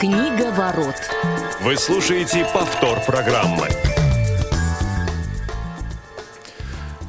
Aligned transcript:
Книга 0.00 0.50
ворот. 0.52 0.94
Вы 1.60 1.76
слушаете 1.76 2.46
повтор 2.54 3.00
программы. 3.06 3.66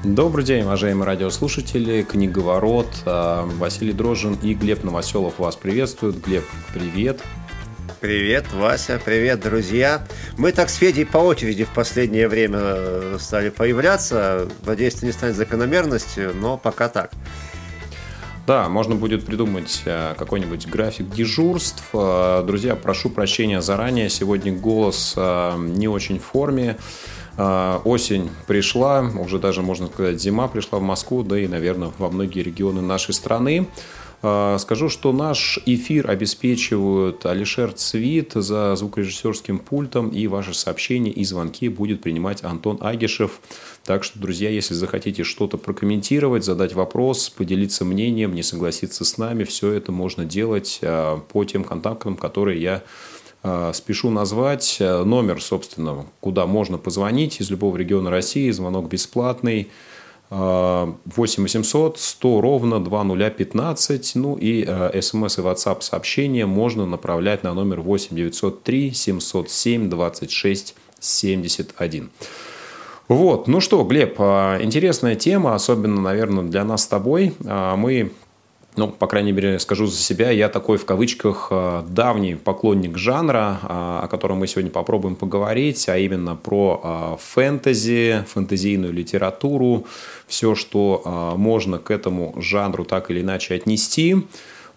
Добрый 0.03 0.44
день, 0.44 0.63
уважаемые 0.63 1.05
радиослушатели. 1.05 2.01
Книговорот. 2.01 2.89
А, 3.05 3.46
Василий 3.46 3.94
Дрожин 3.94 4.33
и 4.41 4.54
Глеб 4.54 4.83
Новоселов 4.83 5.40
вас 5.40 5.55
приветствуют. 5.55 6.17
Глеб, 6.17 6.44
привет. 6.73 7.22
Привет, 8.01 8.51
Вася, 8.51 8.99
привет, 9.05 9.39
друзья. 9.39 10.05
Мы 10.37 10.51
так 10.51 10.69
с 10.69 10.76
Федей 10.76 11.05
по 11.05 11.19
очереди 11.19 11.63
в 11.63 11.69
последнее 11.69 12.28
время 12.28 12.60
э, 12.62 13.17
стали 13.21 13.51
появляться. 13.51 14.49
Надеюсь, 14.65 14.96
это 14.96 15.05
не 15.05 15.13
станет 15.13 15.37
закономерностью, 15.37 16.35
но 16.35 16.58
пока 16.58 16.89
так. 16.89 17.12
Да, 18.48 18.70
можно 18.70 18.95
будет 18.95 19.23
придумать 19.23 19.84
э, 19.86 20.16
какой-нибудь 20.18 20.68
график 20.68 21.09
дежурств. 21.09 21.84
Э, 21.94 22.44
Друзья, 22.45 22.76
прошу 22.76 23.12
прощения 23.12 23.62
заранее. 23.62 24.09
Сегодня 24.09 24.52
голос 24.52 25.14
э, 25.16 25.58
не 25.58 25.88
очень 25.88 26.20
в 26.20 26.23
форме. 26.23 26.77
Осень 27.38 28.30
пришла, 28.45 29.09
уже 29.17 29.40
даже, 29.40 29.62
можно 29.62 29.88
сказать, 29.88 30.22
зима 30.22 30.50
пришла 30.50 30.80
в 30.80 30.81
Москву, 30.81 31.23
да 31.23 31.40
и, 31.40 31.48
наверное, 31.48 31.90
во 31.98 32.09
многие 32.09 32.44
регионы 32.44 32.81
нашей 32.81 33.14
страны. 33.14 33.67
Э, 34.23 34.57
Скажу, 34.59 34.89
что 34.89 35.11
наш 35.11 35.59
эфир 35.66 36.09
обеспечивают 36.09 37.25
Алишер 37.25 37.73
Цвит 37.73 38.34
за 38.35 38.75
звукорежиссерским 38.75 39.59
пультом, 39.59 40.09
и 40.09 40.27
ваши 40.27 40.53
сообщения 40.53 41.11
и 41.11 41.23
звонки 41.23 41.70
будет 41.70 42.02
принимать 42.02 42.44
Антон 42.44 42.77
Агишев. 42.81 43.41
Так 43.84 44.03
что, 44.03 44.20
друзья, 44.20 44.49
если 44.49 44.73
захотите 44.73 45.23
что-то 45.23 45.57
прокомментировать, 45.57 46.45
задать 46.45 46.73
вопрос, 46.73 47.30
поделиться 47.30 47.84
мнением, 47.84 48.35
не 48.35 48.44
согласиться 48.44 49.05
с 49.05 49.17
нами, 49.17 49.44
все 49.44 49.71
это 49.71 49.91
можно 49.91 50.25
делать 50.25 50.80
э, 50.81 51.17
по 51.31 51.44
тем 51.45 51.63
контактам, 51.63 52.16
которые 52.16 52.61
я 52.61 52.83
э, 53.44 53.72
спешу 53.73 54.11
назвать. 54.11 54.78
Номер, 54.80 55.41
собственно, 55.41 56.06
куда 56.19 56.45
можно 56.45 56.78
позвонить 56.78 57.41
из 57.41 57.50
любого 57.50 57.75
региона 57.78 58.11
России, 58.11 58.52
звонок 58.52 58.88
бесплатный. 58.88 59.69
8 60.32 60.96
800 61.06 62.00
100 62.00 62.42
ровно 62.42 62.84
2015. 62.84 64.16
Ну 64.16 64.36
и 64.36 64.64
э, 64.66 65.02
смс 65.02 65.38
и 65.38 65.42
WhatsApp 65.42 65.82
сообщения 65.82 66.46
можно 66.46 66.86
направлять 66.86 67.44
на 67.44 67.54
номер 67.54 67.82
8 67.82 68.16
903 68.16 68.94
707 68.94 69.90
26 69.90 70.76
71. 71.00 72.09
Вот, 73.09 73.48
ну 73.50 73.59
что, 73.59 73.84
Глеб, 73.84 74.16
а, 74.20 74.58
интересная 74.62 75.16
тема, 75.16 75.54
особенно, 75.54 76.00
наверное, 76.00 76.46
для 76.46 76.64
нас 76.64 76.84
с 76.84 76.88
тобой. 76.88 77.34
Мы 77.42 78.14
ну, 78.77 78.88
по 78.88 79.08
крайней 79.08 79.33
мере, 79.33 79.59
скажу 79.59 79.86
за 79.86 79.97
себя, 79.97 80.31
я 80.31 80.47
такой 80.47 80.77
в 80.77 80.86
кавычках 80.86 81.50
э, 81.52 81.83
давний 81.89 82.36
поклонник 82.36 82.97
жанра, 82.97 83.59
э, 83.61 83.67
о 84.03 84.08
котором 84.09 84.38
мы 84.38 84.47
сегодня 84.47 84.72
попробуем 84.72 85.16
поговорить, 85.16 85.89
а 85.89 85.97
именно 85.97 86.36
про 86.38 86.81
э, 86.81 87.17
фэнтези, 87.19 88.23
фэнтезийную 88.28 88.94
литературу, 88.94 89.86
все, 90.28 90.55
что 90.55 91.33
можно 91.38 91.80
к 91.80 91.91
этому 91.91 92.33
жанру 92.38 92.86
так 92.86 93.11
или 93.11 93.22
иначе 93.22 93.55
отнести. 93.55 94.16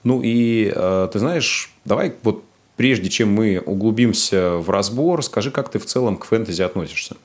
Ну 0.02 0.20
и, 0.22 0.70
ты 1.12 1.18
знаешь, 1.18 1.72
давай 1.84 2.14
вот 2.22 2.42
прежде 2.76 3.08
чем 3.08 3.32
мы 3.32 3.62
углубимся 3.64 4.56
в 4.56 4.68
разбор, 4.70 5.22
скажи, 5.22 5.50
как 5.50 5.70
ты 5.70 5.78
в 5.78 5.86
целом 5.86 6.16
к 6.16 6.24
фэнтези 6.24 6.62
относишься? 6.62 7.16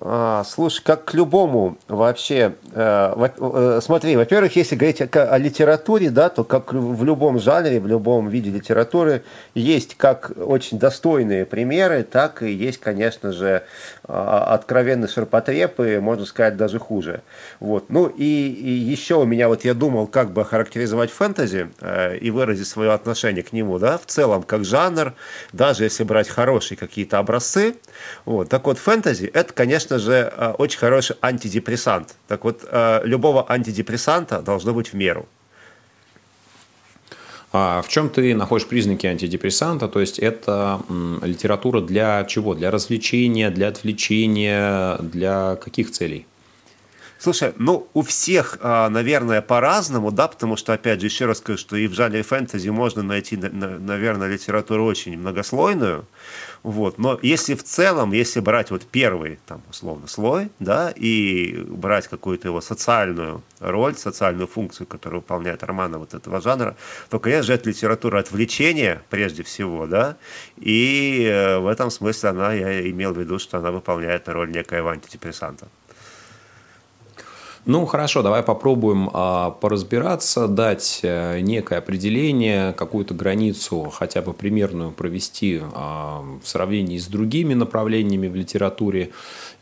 А, 0.00 0.44
слушай, 0.44 0.82
как 0.82 1.06
к 1.06 1.14
любому 1.14 1.78
вообще, 1.88 2.54
э, 2.72 3.28
э, 3.40 3.80
смотри, 3.82 4.16
во-первых, 4.16 4.54
если 4.56 4.76
говорить 4.76 5.00
о, 5.00 5.38
литературе, 5.38 6.10
да, 6.10 6.28
то 6.28 6.44
как 6.44 6.72
в 6.72 7.04
любом 7.04 7.38
жанре, 7.38 7.80
в 7.80 7.86
любом 7.86 8.28
виде 8.28 8.50
литературы 8.50 9.22
есть 9.54 9.96
как 9.96 10.32
очень 10.36 10.78
достойные 10.78 11.46
примеры, 11.46 12.02
так 12.02 12.42
и 12.42 12.52
есть, 12.52 12.78
конечно 12.78 13.32
же, 13.32 13.62
а, 14.04 14.54
откровенные 14.54 15.08
ширпотребы, 15.08 16.00
можно 16.00 16.26
сказать, 16.26 16.56
даже 16.56 16.78
хуже. 16.78 17.22
Вот. 17.60 17.88
Ну 17.88 18.06
и, 18.06 18.24
и 18.24 18.70
еще 18.70 19.16
у 19.16 19.24
меня, 19.24 19.48
вот 19.48 19.64
я 19.64 19.72
думал, 19.72 20.08
как 20.08 20.32
бы 20.32 20.42
охарактеризовать 20.42 21.10
фэнтези 21.10 21.70
э, 21.80 22.18
и 22.18 22.30
выразить 22.30 22.66
свое 22.66 22.92
отношение 22.92 23.42
к 23.42 23.52
нему, 23.52 23.78
да, 23.78 23.98
в 23.98 24.06
целом, 24.06 24.42
как 24.42 24.64
жанр, 24.64 25.14
даже 25.52 25.84
если 25.84 26.04
брать 26.04 26.28
хорошие 26.28 26.76
какие-то 26.76 27.18
образцы. 27.18 27.76
Вот. 28.24 28.48
Так 28.48 28.66
вот, 28.66 28.78
фэнтези– 28.78 29.26
это, 29.34 29.52
конечно 29.52 29.85
же, 29.90 30.32
э, 30.36 30.54
очень 30.58 30.78
хороший 30.78 31.16
антидепрессант. 31.22 32.16
Так 32.28 32.44
вот, 32.44 32.64
э, 32.70 33.00
любого 33.04 33.50
антидепрессанта 33.50 34.42
должно 34.42 34.72
быть 34.72 34.92
в 34.92 34.94
меру. 34.94 35.26
А 37.52 37.80
в 37.80 37.88
чем 37.88 38.10
ты 38.10 38.34
находишь 38.34 38.66
признаки 38.66 39.06
антидепрессанта? 39.06 39.88
То 39.88 40.00
есть 40.00 40.18
это 40.18 40.80
литература 41.22 41.80
для 41.80 42.24
чего? 42.24 42.54
Для 42.54 42.70
развлечения, 42.70 43.50
для 43.50 43.68
отвлечения, 43.68 44.98
для 44.98 45.56
каких 45.56 45.90
целей? 45.90 46.26
Слушай, 47.26 47.54
ну 47.58 47.88
у 47.92 48.02
всех, 48.02 48.58
а, 48.60 48.88
наверное, 48.88 49.42
по-разному, 49.42 50.12
да, 50.12 50.28
потому 50.28 50.54
что, 50.54 50.72
опять 50.72 51.00
же, 51.00 51.06
еще 51.06 51.26
раз 51.26 51.38
скажу, 51.38 51.58
что 51.58 51.74
и 51.74 51.88
в 51.88 51.92
жанре 51.92 52.22
фэнтези 52.22 52.68
можно 52.68 53.02
найти, 53.02 53.36
на- 53.36 53.50
на- 53.50 53.80
наверное, 53.80 54.28
литературу 54.28 54.84
очень 54.84 55.18
многослойную, 55.18 56.06
вот, 56.62 56.98
но 56.98 57.18
если 57.22 57.56
в 57.56 57.64
целом, 57.64 58.12
если 58.12 58.38
брать 58.38 58.70
вот 58.70 58.86
первый, 58.86 59.40
там, 59.44 59.60
условно, 59.68 60.06
слой, 60.06 60.50
да, 60.60 60.92
и 60.94 61.64
брать 61.68 62.06
какую-то 62.06 62.46
его 62.46 62.60
социальную 62.60 63.42
роль, 63.58 63.96
социальную 63.96 64.46
функцию, 64.46 64.86
которую 64.86 65.20
выполняет 65.20 65.64
романы 65.64 65.98
вот 65.98 66.14
этого 66.14 66.40
жанра, 66.40 66.76
то, 67.10 67.18
конечно 67.18 67.42
же, 67.42 67.54
это 67.54 67.68
литература 67.68 68.20
отвлечения, 68.20 69.02
прежде 69.10 69.42
всего, 69.42 69.88
да, 69.88 70.16
и 70.58 71.26
э, 71.28 71.58
в 71.58 71.66
этом 71.66 71.90
смысле 71.90 72.28
она, 72.28 72.52
я 72.52 72.88
имел 72.88 73.12
в 73.12 73.18
виду, 73.18 73.40
что 73.40 73.58
она 73.58 73.72
выполняет 73.72 74.28
роль 74.28 74.52
некоего 74.52 74.90
антидепрессанта. 74.90 75.66
Ну, 77.68 77.84
хорошо, 77.84 78.22
давай 78.22 78.44
попробуем 78.44 79.10
а, 79.12 79.50
поразбираться, 79.50 80.46
дать 80.46 81.00
а, 81.02 81.40
некое 81.40 81.78
определение, 81.80 82.72
какую-то 82.72 83.12
границу 83.12 83.90
хотя 83.92 84.22
бы 84.22 84.32
примерную 84.32 84.92
провести 84.92 85.60
а, 85.74 86.22
в 86.40 86.46
сравнении 86.46 86.96
с 86.96 87.08
другими 87.08 87.54
направлениями 87.54 88.28
в 88.28 88.36
литературе 88.36 89.10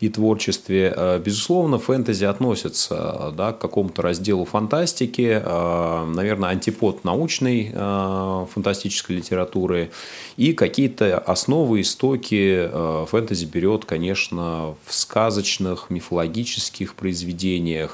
и 0.01 0.11
творчестве. 0.11 0.93
А, 0.95 1.19
безусловно, 1.19 1.79
фэнтези 1.79 2.27
относится 2.27 3.33
да, 3.35 3.53
к 3.53 3.59
какому-то 3.59 4.03
разделу 4.03 4.45
фантастики, 4.45 5.41
а, 5.43 6.05
наверное, 6.05 6.51
антипод 6.51 7.05
научной 7.05 7.73
а, 7.75 8.47
фантастической 8.53 9.17
литературы, 9.17 9.91
и 10.37 10.53
какие-то 10.53 11.17
основы, 11.17 11.81
истоки 11.81 12.69
а, 12.71 13.07
фэнтези 13.07 13.47
берет, 13.47 13.87
конечно, 13.87 14.75
в 14.85 14.93
сказочных, 14.93 15.89
мифологических 15.89 16.97
произведениях, 16.97 17.94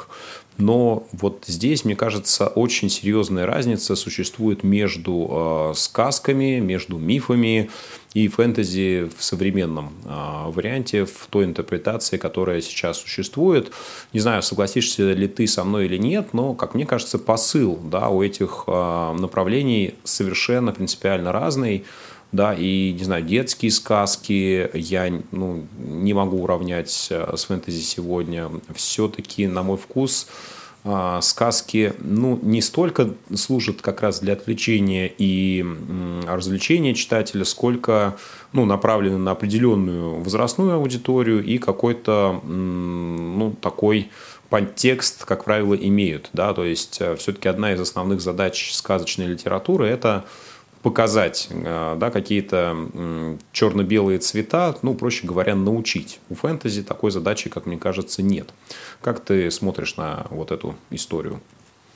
но 0.61 1.07
вот 1.13 1.45
здесь, 1.47 1.85
мне 1.85 1.97
кажется, 1.97 2.47
очень 2.47 2.91
серьезная 2.91 3.47
разница 3.47 3.97
существует 3.97 4.63
между 4.63 5.29
э, 5.31 5.73
сказками, 5.75 6.59
между 6.61 6.99
мифами 6.99 7.71
и 8.13 8.29
фэнтези 8.29 9.11
в 9.17 9.23
современном 9.23 9.93
э, 10.05 10.51
варианте, 10.51 11.07
в 11.07 11.27
той 11.31 11.47
интерпретации, 11.47 12.19
которая 12.19 12.61
сейчас 12.61 12.99
существует. 12.99 13.73
Не 14.13 14.21
знаю, 14.21 14.43
согласишься 14.43 15.13
ли 15.13 15.29
ты 15.29 15.47
со 15.47 15.65
мной 15.65 15.87
или 15.87 15.97
нет, 15.97 16.35
но, 16.35 16.55
как 16.55 16.75
мне 16.75 16.85
кажется, 16.87 17.19
посыл 17.19 17.79
да, 17.83 18.09
у 18.09 18.23
этих 18.23 18.65
э, 18.67 19.13
направлений 19.19 19.95
совершенно 20.05 20.73
принципиально 20.73 21.33
разный 21.33 21.85
да, 22.33 22.55
и, 22.55 22.93
не 22.93 23.05
знаю, 23.05 23.25
детские 23.25 23.73
сказки 23.73 24.71
я 24.75 25.13
ну, 25.33 25.67
не 25.79 26.15
могу 26.15 26.43
уравнять 26.43 27.09
э, 27.11 27.37
с 27.37 27.45
фэнтези 27.45 27.83
сегодня. 27.83 28.51
Все-таки, 28.73 29.49
на 29.49 29.65
мой 29.65 29.77
вкус, 29.77 30.29
э, 30.85 31.19
сказки, 31.23 31.93
ну, 31.99 32.39
не 32.41 32.63
столько 32.63 33.15
служат 33.35 33.83
как 33.83 34.03
раз 34.03 34.21
для 34.21 34.35
отвлечения 34.35 35.13
и 35.19 35.67
развлечения 36.29 36.95
читателя, 36.95 37.45
сколько, 37.45 38.17
ну, 38.53 38.65
направлены 38.65 39.19
на 39.19 39.33
определенную 39.33 40.21
возрастную 40.21 40.75
аудиторию 40.75 41.45
и 41.45 41.59
какой-то, 41.59 42.41
ну, 42.45 43.57
такой 43.61 44.09
подтекст, 44.51 45.25
как 45.25 45.45
правило, 45.45 45.75
имеют, 45.75 46.29
да, 46.33 46.53
то 46.55 46.65
есть 46.65 47.01
все-таки 47.19 47.49
одна 47.49 47.73
из 47.73 47.81
основных 47.81 48.21
задач 48.21 48.73
сказочной 48.73 49.27
литературы– 49.27 49.87
это 49.89 50.25
показать 50.83 51.49
э, 51.51 51.97
да, 51.99 52.11
какие-то 52.11 52.77
черно-белые 53.53 54.19
цвета, 54.19 54.77
ну, 54.83 54.95
проще 54.95 55.27
говоря, 55.27 55.55
научить. 55.55 56.21
У 56.29 56.35
фэнтези 56.35 56.83
такой 56.83 57.11
задачи, 57.11 57.51
как 57.51 57.67
мне 57.67 57.79
кажется, 57.79 58.23
нет. 58.23 58.53
Как 59.01 59.21
ты 59.21 59.51
смотришь 59.51 59.97
на 59.97 60.27
вот 60.31 60.51
эту 60.51 60.77
историю? 60.91 61.41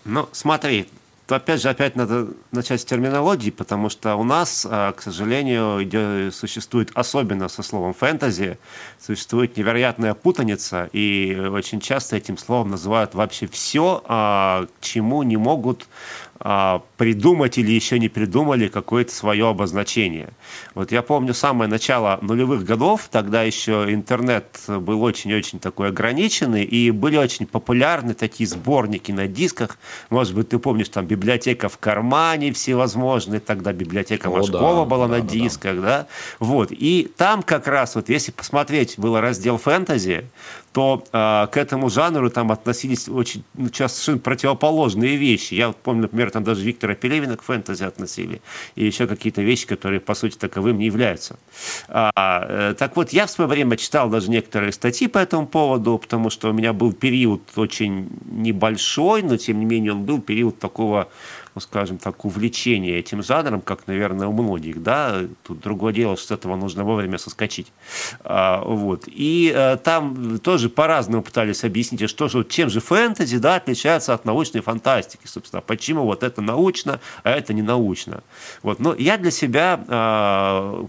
Ну, 0.05 0.29
смотри, 0.33 0.87
то 1.27 1.37
опять 1.37 1.63
же, 1.63 1.71
опять 1.71 1.97
надо 1.97 2.29
начать 2.53 2.83
с 2.83 2.85
терминологии, 2.85 3.51
потому 3.51 3.89
что 3.89 4.17
у 4.17 4.25
нас, 4.25 4.67
а, 4.69 4.93
к 4.93 5.01
сожалению, 5.01 6.31
существует, 6.33 6.91
особенно 6.95 7.49
со 7.49 7.63
словом 7.63 7.95
фэнтези, 7.95 8.59
существует 9.01 9.57
невероятная 9.57 10.13
путаница, 10.13 10.91
и 10.93 11.35
очень 11.51 11.81
часто 11.81 12.17
этим 12.17 12.37
словом 12.37 12.73
называют 12.73 13.15
вообще 13.15 13.47
все, 13.47 14.03
к 14.07 14.69
чему 14.83 15.23
не 15.23 15.39
могут 15.39 15.87
а, 15.87 15.87
придумать 16.45 17.57
или 17.57 17.73
еще 17.73 17.99
не 17.99 18.11
придумали 18.11 18.69
какое-то 18.69 19.15
свое 19.15 19.49
обозначение. 19.49 20.29
Вот 20.75 20.93
я 20.93 21.01
помню 21.01 21.33
самое 21.33 21.71
начало 21.71 22.19
нулевых 22.21 22.65
годов, 22.65 23.09
тогда 23.11 23.43
еще 23.43 23.87
интернет 23.89 24.45
был 24.69 25.03
очень-очень 25.03 25.59
такой 25.59 25.89
ограниченный, 25.89 26.65
и 26.65 26.91
были 26.91 27.17
очень 27.17 27.47
популярны 27.47 28.13
такие 28.13 28.47
сборники 28.47 29.11
на 29.11 29.27
дисках. 29.27 29.79
Может 30.11 30.35
быть, 30.35 30.51
ты 30.51 30.59
помнишь, 30.59 30.91
там 30.91 31.07
библиотека 31.07 31.71
в 31.71 31.79
кармане 31.79 32.53
всевозможные, 32.53 33.41
тогда 33.41 33.73
библиотека 33.73 34.27
О, 34.27 34.37
Машкова 34.37 34.85
да, 34.85 34.85
была 34.85 35.09
да, 35.09 35.17
на 35.17 35.23
да, 35.23 35.27
дисках, 35.27 35.77
да. 35.77 35.83
да. 35.83 36.07
Вот. 36.41 36.73
И 36.73 37.11
там 37.17 37.43
как 37.43 37.67
раз, 37.69 37.95
вот 37.95 38.11
если 38.11 38.33
посмотреть, 38.33 38.99
был 38.99 39.19
раздел 39.19 39.57
фэнтези, 39.57 40.27
то 40.75 41.05
э, 41.13 41.47
к 41.53 41.57
этому 41.57 41.89
жанру 41.89 42.31
там 42.31 42.51
относились 42.51 43.09
очень 43.09 43.45
ну, 43.55 43.69
часто 43.69 43.97
совершенно 43.97 44.19
противоположные 44.19 45.17
вещи. 45.17 45.55
Я 45.55 45.69
вот 45.69 45.77
помню, 45.77 46.03
например, 46.03 46.33
там 46.35 46.43
даже 46.43 46.65
Виктора 46.65 46.95
Пелевина 46.95 47.37
к 47.37 47.43
фэнтези 47.43 47.85
относили, 47.85 48.41
и 48.75 48.85
еще 48.85 49.07
какие-то 49.07 49.41
вещи, 49.43 49.69
которые, 49.69 50.01
по 50.01 50.15
сути, 50.15 50.37
таковым 50.37 50.79
не 50.79 50.87
являются. 50.87 51.39
А, 51.89 52.11
э, 52.49 52.75
так 52.75 52.97
вот, 52.97 53.13
я 53.13 53.27
в 53.27 53.31
свое 53.31 53.49
время 53.49 53.77
читал 53.77 54.11
даже 54.11 54.31
некоторые 54.31 54.73
статьи 54.73 55.07
по 55.07 55.19
этому 55.19 55.47
поводу, 55.47 55.97
потому 55.99 56.31
что 56.31 56.51
у 56.51 56.53
меня 56.53 56.73
был 56.73 56.93
период 56.93 57.43
очень 57.57 58.09
небольшой, 58.27 59.23
но, 59.23 59.37
тем 59.37 59.61
не 59.61 59.65
менее, 59.65 59.93
он 59.93 60.03
был 60.03 60.21
период 60.21 60.59
такого 60.59 61.09
ну, 61.55 61.61
скажем 61.61 61.99
так, 61.99 62.25
увлечение 62.25 62.99
этим 62.99 63.23
жанром, 63.23 63.61
как, 63.61 63.87
наверное, 63.87 64.27
у 64.27 64.33
многих, 64.33 64.83
да, 64.83 65.21
тут 65.45 65.61
другое 65.61 65.93
дело, 65.93 66.17
что 66.17 66.29
с 66.29 66.31
этого 66.33 66.57
нужно 66.57 66.85
вовремя 66.85 67.19
соскочить. 67.19 67.73
А, 68.25 68.63
вот. 68.65 69.05
И 69.07 69.53
а, 69.55 69.77
там 69.77 70.39
тоже 70.41 70.69
по-разному 70.69 71.23
пытались 71.23 71.65
объяснить, 71.65 72.09
что 72.11 72.29
же, 72.29 72.45
чем 72.45 72.71
же 72.71 72.81
фэнтези, 72.81 73.39
да, 73.39 73.57
отличается 73.57 74.15
от 74.15 74.25
научной 74.25 74.63
фантастики, 74.63 75.27
собственно, 75.27 75.63
почему 75.63 76.05
вот 76.05 76.23
это 76.23 76.41
научно, 76.41 77.01
а 77.23 77.31
это 77.31 77.53
не 77.53 77.63
научно. 77.63 78.23
Вот. 78.63 78.81
Но 78.81 78.95
я 78.95 79.17
для 79.17 79.31
себя 79.31 79.85
а, 79.89 80.87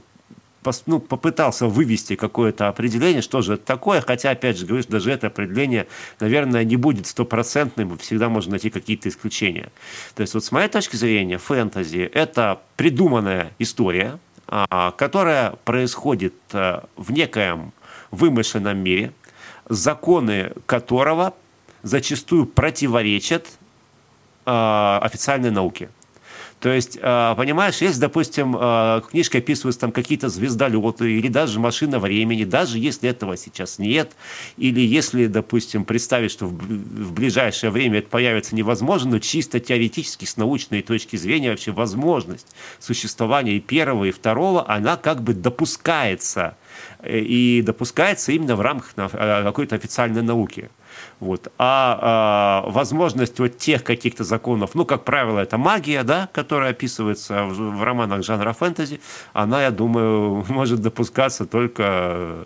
ну, 0.86 1.00
попытался 1.00 1.68
вывести 1.68 2.16
какое-то 2.16 2.68
определение, 2.68 3.22
что 3.22 3.42
же 3.42 3.56
это 3.56 3.66
такое, 3.66 4.02
хотя, 4.02 4.32
опять 4.32 4.58
же, 4.58 4.66
говоришь, 4.66 4.86
даже 4.86 5.12
это 5.12 5.28
определение, 5.28 5.88
наверное, 6.20 6.64
не 6.64 6.76
будет 6.76 7.08
стопроцентным, 7.08 7.98
всегда 7.98 8.30
можно 8.30 8.52
найти 8.52 8.70
какие-то 8.70 9.10
исключения. 9.10 9.70
То 10.16 10.22
есть 10.22 10.34
вот 10.34 10.44
с 10.44 10.52
моей 10.52 10.68
точки 10.68 10.96
зрения, 10.96 11.38
фэнтези– 11.38 12.10
это 12.14 12.62
придуманная 12.76 13.52
история, 13.60 14.20
а, 14.48 14.92
которая 14.92 15.52
происходит 15.64 16.36
э, 16.54 16.82
в 16.96 17.12
некоем 17.12 17.74
вымышленном 18.12 18.78
мире, 18.78 19.12
законы 19.68 20.54
которого 20.68 21.34
зачастую 21.82 22.46
противоречат 22.46 23.48
э, 24.46 25.00
официальной 25.02 25.50
науке. 25.52 25.90
То 26.66 26.74
есть, 26.74 26.98
а, 27.00 27.36
понимаешь, 27.36 27.78
если, 27.78 28.00
допустим, 28.00 28.58
а, 28.60 29.02
книжка 29.02 29.38
описывается 29.38 29.82
там 29.82 29.92
какие-то 29.92 30.30
звездолеты 30.30 31.12
или 31.12 31.28
даже 31.28 31.60
машина 31.60 32.00
времени, 32.00 32.44
даже 32.44 32.80
если 32.80 33.08
этого 33.08 33.38
сейчас 33.38 33.78
нет, 33.78 34.14
или 34.58 34.80
если, 34.80 35.28
допустим, 35.28 35.86
представить, 35.86 36.32
что 36.32 36.48
в 36.48 37.14
ближайшее 37.14 37.70
время 37.70 38.00
это 38.00 38.08
появится 38.10 38.56
невозможно, 38.56 39.12
но 39.12 39.20
чисто 39.20 39.60
теоретически, 39.60 40.26
с 40.26 40.38
научной 40.38 40.82
точки 40.82 41.18
зрения, 41.18 41.52
вообще 41.52 41.70
возможность 41.70 42.48
существования 42.80 43.58
и 43.58 43.60
первого, 43.60 44.06
и 44.06 44.12
второго, 44.12 44.68
она 44.68 44.98
как 44.98 45.22
бы 45.22 45.36
допускается. 45.36 46.58
Э, 47.00 47.20
и 47.20 47.62
допускается 47.62 48.32
именно 48.32 48.56
в 48.56 48.62
рамках 48.62 48.94
а, 48.96 49.44
какой-то 49.44 49.76
официальной 49.76 50.24
науки. 50.24 50.70
Вот. 51.20 51.52
А, 51.58 52.64
а 52.66 52.70
возможность 52.70 53.40
вот 53.40 53.58
тех 53.58 53.84
каких-то 53.84 54.24
законов, 54.24 54.76
ну, 54.76 54.86
как 54.86 55.04
правило, 55.04 55.40
это 55.40 55.58
магия, 55.58 56.04
да, 56.04 56.30
которая 56.34 56.72
описывается 56.72 57.46
в, 57.46 57.78
в 57.78 57.84
романах 57.84 58.24
жанра 58.24 58.54
фэнтези, 58.54 59.00
она, 59.34 59.64
я 59.64 59.72
думаю, 59.72 60.46
может 60.50 60.82
допускаться 60.82 61.46
только 61.46 62.46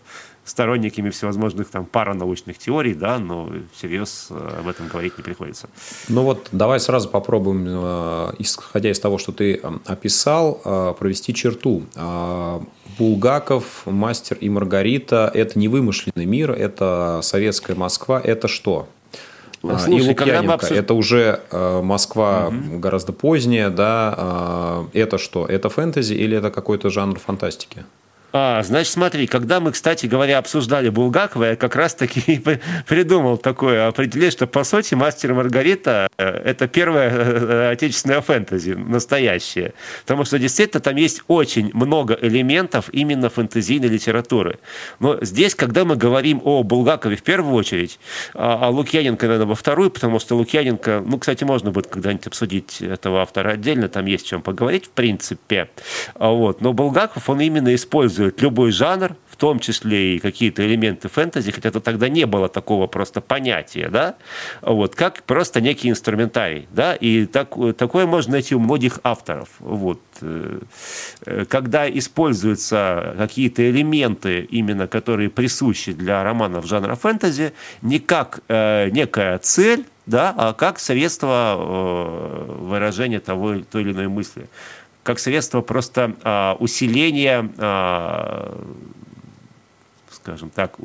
сторонниками 0.49 1.09
всевозможных 1.09 1.69
там 1.69 1.85
паранаучных 1.85 2.57
теорий, 2.57 2.93
да, 2.93 3.19
но 3.19 3.49
всерьез 3.73 4.27
э, 4.31 4.59
об 4.59 4.67
этом 4.67 4.87
говорить 4.87 5.17
не 5.17 5.23
приходится. 5.23 5.69
Ну 6.09 6.23
вот 6.23 6.49
давай 6.51 6.79
сразу 6.79 7.07
попробуем, 7.09 7.65
э, 7.67 8.31
исходя 8.39 8.89
из 8.89 8.99
того, 8.99 9.17
что 9.17 9.31
ты 9.31 9.59
э, 9.61 9.71
описал, 9.85 10.95
провести 10.99 11.33
черту. 11.33 11.83
Булгаков, 12.99 13.85
Мастер 13.85 14.37
и 14.39 14.49
Маргарита– 14.49 15.31
это 15.33 15.57
не 15.57 15.69
вымышленный 15.69 16.25
мир, 16.25 16.51
это 16.51 17.21
советская 17.23 17.75
Москва, 17.75 18.21
это 18.21 18.47
что? 18.49 18.89
Слушай, 19.61 19.97
и 19.97 20.01
Лукьяненко. 20.09 20.53
Обсуж... 20.53 20.71
Это 20.71 20.93
уже 20.93 21.41
э, 21.51 21.81
Москва 21.81 22.47
угу. 22.47 22.79
гораздо 22.79 23.11
поздняя, 23.11 23.69
да. 23.69 24.87
Э, 24.93 24.99
это 24.99 25.17
что? 25.17 25.45
Это 25.45 25.69
фэнтези 25.69 26.13
или 26.13 26.37
это 26.37 26.51
какой-то 26.51 26.89
жанр 26.89 27.19
фантастики? 27.19 27.85
А, 28.31 28.61
значит, 28.63 28.93
смотри, 28.93 29.25
когда 29.27 29.59
мы, 29.59 29.71
кстати 29.71 30.05
говоря, 30.05 30.37
обсуждали 30.37 30.89
Булгакова, 30.89 31.45
я 31.45 31.55
как 31.55 31.75
раз-таки 31.75 32.43
придумал 32.87 33.37
такое 33.37 33.87
определение, 33.87 34.31
что, 34.31 34.45
по 34.45 34.63
сути, 34.63 34.93
«Мастер 34.93 35.33
Маргарита»— 35.33 36.09
это 36.17 36.67
первое 36.67 37.09
э, 37.09 37.71
отечественное 37.71 38.21
фэнтези, 38.21 38.71
настоящее. 38.71 39.73
Потому 40.01 40.25
что, 40.25 40.37
действительно, 40.37 40.79
там 40.79 40.95
есть 40.95 41.23
очень 41.27 41.71
много 41.73 42.17
элементов 42.21 42.89
именно 42.91 43.29
фэнтезийной 43.29 43.87
литературы. 43.87 44.59
Но 44.99 45.17
здесь, 45.21 45.55
когда 45.55 45.83
мы 45.85 45.95
говорим 45.95 46.41
о 46.43 46.61
Булгакове 46.63 47.15
в 47.15 47.23
первую 47.23 47.55
очередь, 47.55 47.99
а, 48.35 48.69
Лукьяненко, 48.69 49.25
наверное, 49.25 49.47
во 49.47 49.55
вторую, 49.55 49.89
потому 49.89 50.19
что 50.19 50.35
Лукьяненко, 50.35 51.03
ну, 51.05 51.17
кстати, 51.17 51.43
можно 51.43 51.71
будет 51.71 51.87
когда-нибудь 51.87 52.27
обсудить 52.27 52.81
этого 52.81 53.21
автора 53.21 53.51
отдельно, 53.51 53.89
там 53.89 54.05
есть 54.05 54.27
чем 54.27 54.43
поговорить, 54.43 54.85
в 54.85 54.89
принципе. 54.89 55.69
А 56.13 56.29
вот. 56.29 56.61
Но 56.61 56.73
Булгаков, 56.73 57.27
он 57.29 57.39
именно 57.41 57.73
использует 57.73 58.18
использует 58.19 58.41
любой 58.41 58.71
жанр, 58.71 59.15
в 59.29 59.35
том 59.37 59.59
числе 59.59 60.15
и 60.15 60.19
какие-то 60.19 60.65
элементы 60.65 61.07
фэнтези, 61.07 61.51
хотя 61.51 61.69
это 61.69 61.79
тогда 61.79 62.09
не 62.09 62.25
было 62.25 62.49
такого 62.49 62.87
просто 62.87 63.21
понятия, 63.21 63.89
да, 63.89 64.15
вот, 64.61 64.95
как 64.95 65.23
просто 65.23 65.61
некий 65.61 65.89
инструментарий, 65.89 66.67
да, 66.71 66.95
и 66.95 67.25
так, 67.25 67.55
такое 67.77 68.05
можно 68.05 68.33
найти 68.33 68.55
у 68.55 68.59
многих 68.59 68.99
авторов, 69.03 69.47
вот. 69.59 70.01
Э, 70.21 70.59
когда 71.47 71.89
используются 71.89 73.15
какие-то 73.17 73.61
элементы, 73.69 74.41
именно 74.51 74.87
которые 74.87 75.29
присущи 75.29 75.93
для 75.93 76.23
романов 76.23 76.65
жанра 76.65 76.95
фэнтези, 76.95 77.53
не 77.81 77.99
как 77.99 78.41
э, 78.49 78.89
некая 78.91 79.37
цель, 79.37 79.85
да, 80.05 80.33
а 80.37 80.53
как 80.53 80.79
средство 80.79 81.55
э, 81.57 82.51
выражения 82.63 83.19
того, 83.19 83.59
той 83.71 83.83
или 83.83 83.91
иной 83.91 84.07
мысли 84.07 84.49
как 85.03 85.19
средство 85.19 85.61
просто 85.61 86.15
а, 86.23 86.57
усиления, 86.59 87.51
а, 87.57 88.61
скажем 90.11 90.49
так, 90.49 90.75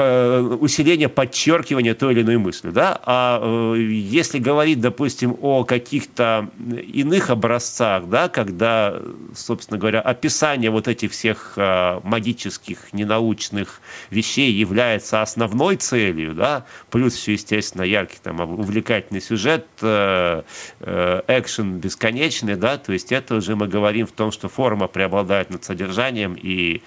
усиление 0.00 1.08
подчеркивания 1.08 1.94
той 1.94 2.12
или 2.12 2.22
иной 2.22 2.38
мысли. 2.38 2.70
Да? 2.70 3.00
А 3.04 3.40
э, 3.42 3.80
если 3.80 4.38
говорить, 4.38 4.80
допустим, 4.80 5.36
о 5.40 5.64
каких-то 5.64 6.50
иных 6.92 7.30
образцах, 7.30 8.08
да, 8.08 8.28
когда, 8.28 9.00
собственно 9.34 9.78
говоря, 9.78 10.00
описание 10.00 10.70
вот 10.70 10.88
этих 10.88 11.12
всех 11.12 11.54
э, 11.56 12.00
магических, 12.02 12.92
ненаучных 12.92 13.80
вещей 14.10 14.52
является 14.52 15.22
основной 15.22 15.76
целью, 15.76 16.34
да, 16.34 16.64
плюс 16.90 17.16
еще, 17.16 17.32
естественно, 17.32 17.82
яркий, 17.82 18.18
там, 18.22 18.40
увлекательный 18.40 19.20
сюжет, 19.20 19.66
э, 19.82 20.42
экшен 20.80 21.78
бесконечный, 21.78 22.56
да, 22.56 22.78
то 22.78 22.92
есть 22.92 23.12
это 23.12 23.36
уже 23.36 23.56
мы 23.56 23.68
говорим 23.68 24.06
в 24.06 24.12
том, 24.12 24.32
что 24.32 24.48
форма 24.48 24.86
преобладает 24.86 25.50
над 25.50 25.64
содержанием, 25.64 26.36
и 26.40 26.82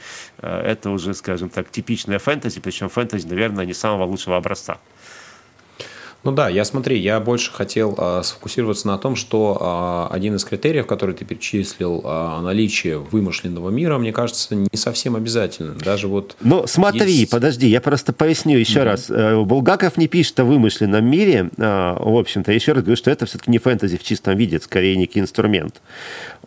это 0.47 0.89
уже, 0.89 1.13
скажем 1.13 1.49
так, 1.49 1.69
типичная 1.69 2.19
фэнтези, 2.19 2.59
причем 2.59 2.89
фэнтези, 2.89 3.27
наверное, 3.27 3.65
не 3.65 3.73
самого 3.73 4.05
лучшего 4.05 4.37
образца. 4.37 4.77
Ну 6.23 6.31
да, 6.31 6.47
я 6.47 6.63
смотри, 6.63 6.99
я 6.99 7.19
больше 7.19 7.51
хотел 7.51 7.95
э, 7.97 8.21
сфокусироваться 8.23 8.87
на 8.87 8.97
том, 8.97 9.17
что 9.17 10.09
э, 10.09 10.15
один 10.15 10.35
из 10.35 10.45
критериев, 10.45 10.87
который 10.87 11.13
ты 11.15 11.25
перечислил, 11.25 12.01
э, 12.03 12.41
наличие 12.41 12.97
вымышленного 12.97 13.69
мира, 13.69 13.97
мне 13.97 14.13
кажется, 14.13 14.55
не 14.55 14.77
совсем 14.77 15.17
обязательно. 15.17 15.73
Даже 15.73 16.07
вот. 16.07 16.37
Ну 16.39 16.65
смотри, 16.65 17.11
есть... 17.11 17.31
подожди, 17.31 17.67
я 17.67 17.81
просто 17.81 18.13
поясню 18.13 18.57
еще 18.57 18.79
mm-hmm. 18.79 18.83
раз. 18.83 19.09
Э, 19.09 19.43
Булгаков 19.43 19.97
не 19.97 20.07
пишет 20.07 20.39
о 20.39 20.45
вымышленном 20.45 21.03
мире, 21.03 21.49
э, 21.57 21.95
в 21.99 22.17
общем-то, 22.17 22.53
еще 22.53 22.71
раз 22.71 22.83
говорю, 22.83 22.97
что 22.97 23.11
это 23.11 23.25
все-таки 23.25 23.51
не 23.51 23.57
фэнтези 23.57 23.97
в 23.97 24.03
чистом 24.03 24.37
виде, 24.37 24.55
это 24.55 24.65
скорее 24.65 24.95
некий 24.95 25.19
инструмент. 25.19 25.81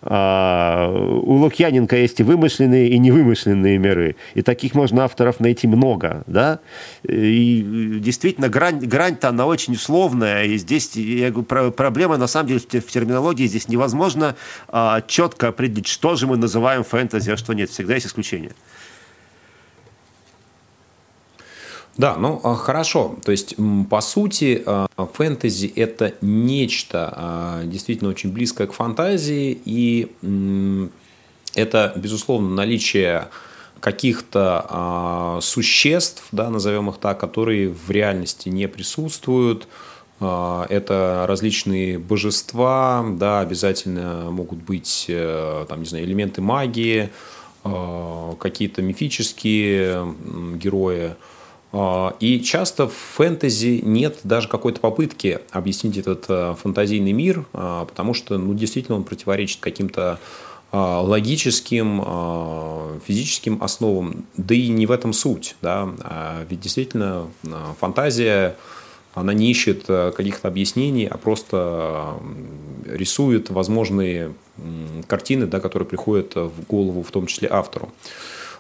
А, 0.03 0.91
у 0.91 1.35
Лукьяненко 1.35 1.97
есть 1.97 2.21
и 2.21 2.23
вымышленные, 2.23 2.89
и 2.89 2.99
невымышленные 2.99 3.79
миры. 3.79 4.17
И 4.35 4.43
таких 4.43 4.75
можно 4.75 5.05
авторов 5.05 5.41
найти 5.41 5.67
много. 5.67 6.23
Да? 6.27 6.61
И 7.03 7.99
действительно, 8.01 8.49
грань, 8.49 8.79
грань-то 8.79 9.29
она 9.29 9.47
очень 9.47 9.75
условная. 9.75 10.45
И 10.45 10.59
здесь 10.59 10.95
я 10.97 11.31
говорю, 11.31 11.73
проблема 11.73 12.17
на 12.17 12.27
самом 12.27 12.49
деле 12.49 12.61
в 12.61 12.87
терминологии. 12.87 13.47
Здесь 13.47 13.69
невозможно 13.69 14.37
а, 14.69 15.03
четко 15.07 15.49
определить, 15.49 15.89
что 15.89 16.17
же 16.17 16.27
мы 16.27 16.37
называем 16.37 16.85
фэнтези, 16.85 17.31
а 17.31 17.37
что 17.37 17.53
нет. 17.53 17.71
Всегда 17.71 17.95
есть 17.95 18.07
исключения. 18.07 18.53
Да, 21.99 22.17
ну 22.17 22.41
а, 22.45 22.55
хорошо. 22.55 23.17
То 23.25 23.33
есть, 23.33 23.57
по 23.89 24.01
сути, 24.01 24.63
а, 24.67 24.87
фэнтези– 25.15 25.67
это 25.77 26.15
нечто 26.21 27.13
а, 27.17 27.65
действительно 27.65 28.11
очень 28.11 28.33
близкое 28.33 28.67
к 28.67 28.73
фантазии, 28.73 29.59
и 29.65 30.13
это, 31.55 31.93
безусловно, 31.97 32.51
наличие 32.51 33.29
каких-то 33.81 35.39
существ, 35.43 36.29
да, 36.33 36.51
назовем 36.51 36.91
их 36.91 36.99
так, 36.99 37.19
которые 37.21 37.69
в 37.71 37.91
реальности 37.91 38.49
не 38.49 38.69
присутствуют. 38.69 39.69
Это 40.19 41.27
различные 41.29 41.99
божества, 41.99 43.05
да, 43.07 43.41
обязательно 43.41 44.31
могут 44.31 44.61
быть, 44.61 45.05
э, 45.09 45.67
там, 45.69 45.81
не 45.81 45.87
знаю, 45.87 46.07
элементы 46.07 46.41
магии, 46.41 47.11
какие-то 47.63 48.81
мифические 48.81 50.15
герои– 50.57 51.15
и 52.21 52.41
часто 52.45 52.89
в 52.89 52.95
фэнтези 52.95 53.81
нет 53.85 54.19
даже 54.25 54.49
какой-то 54.49 54.81
попытки 54.81 55.41
объяснить 55.51 55.99
этот 55.99 56.25
э, 56.29 56.55
фантазийный 56.61 57.13
мир, 57.13 57.45
а, 57.53 57.85
потому 57.85 58.15
что 58.15 58.39
ну, 58.39 58.55
действительно 58.55 58.97
он 58.97 59.05
противоречит 59.05 59.61
каким-то 59.61 60.19
а, 60.73 61.01
логическим, 61.01 62.03
физическим 63.07 63.63
основам, 63.63 64.25
да 64.37 64.55
и 64.55 64.69
не 64.69 64.87
в 64.87 64.91
этом 64.91 65.13
суть. 65.13 65.57
Да? 65.61 65.89
Ведь 66.49 66.61
действительно 66.61 67.29
фантазия, 67.79 68.57
она 69.15 69.33
не 69.33 69.51
ищет 69.51 69.85
э, 69.89 70.13
каких-то 70.15 70.49
объяснений, 70.49 71.07
а 71.07 71.17
просто 71.17 72.15
рисует 72.87 73.51
возможные 73.51 74.35
картины, 75.07 75.47
да, 75.47 75.59
которые 75.61 75.89
приходят 75.89 76.35
в 76.35 76.67
голову, 76.69 77.03
в 77.03 77.11
том 77.11 77.27
числе 77.27 77.49
автору. 77.51 77.91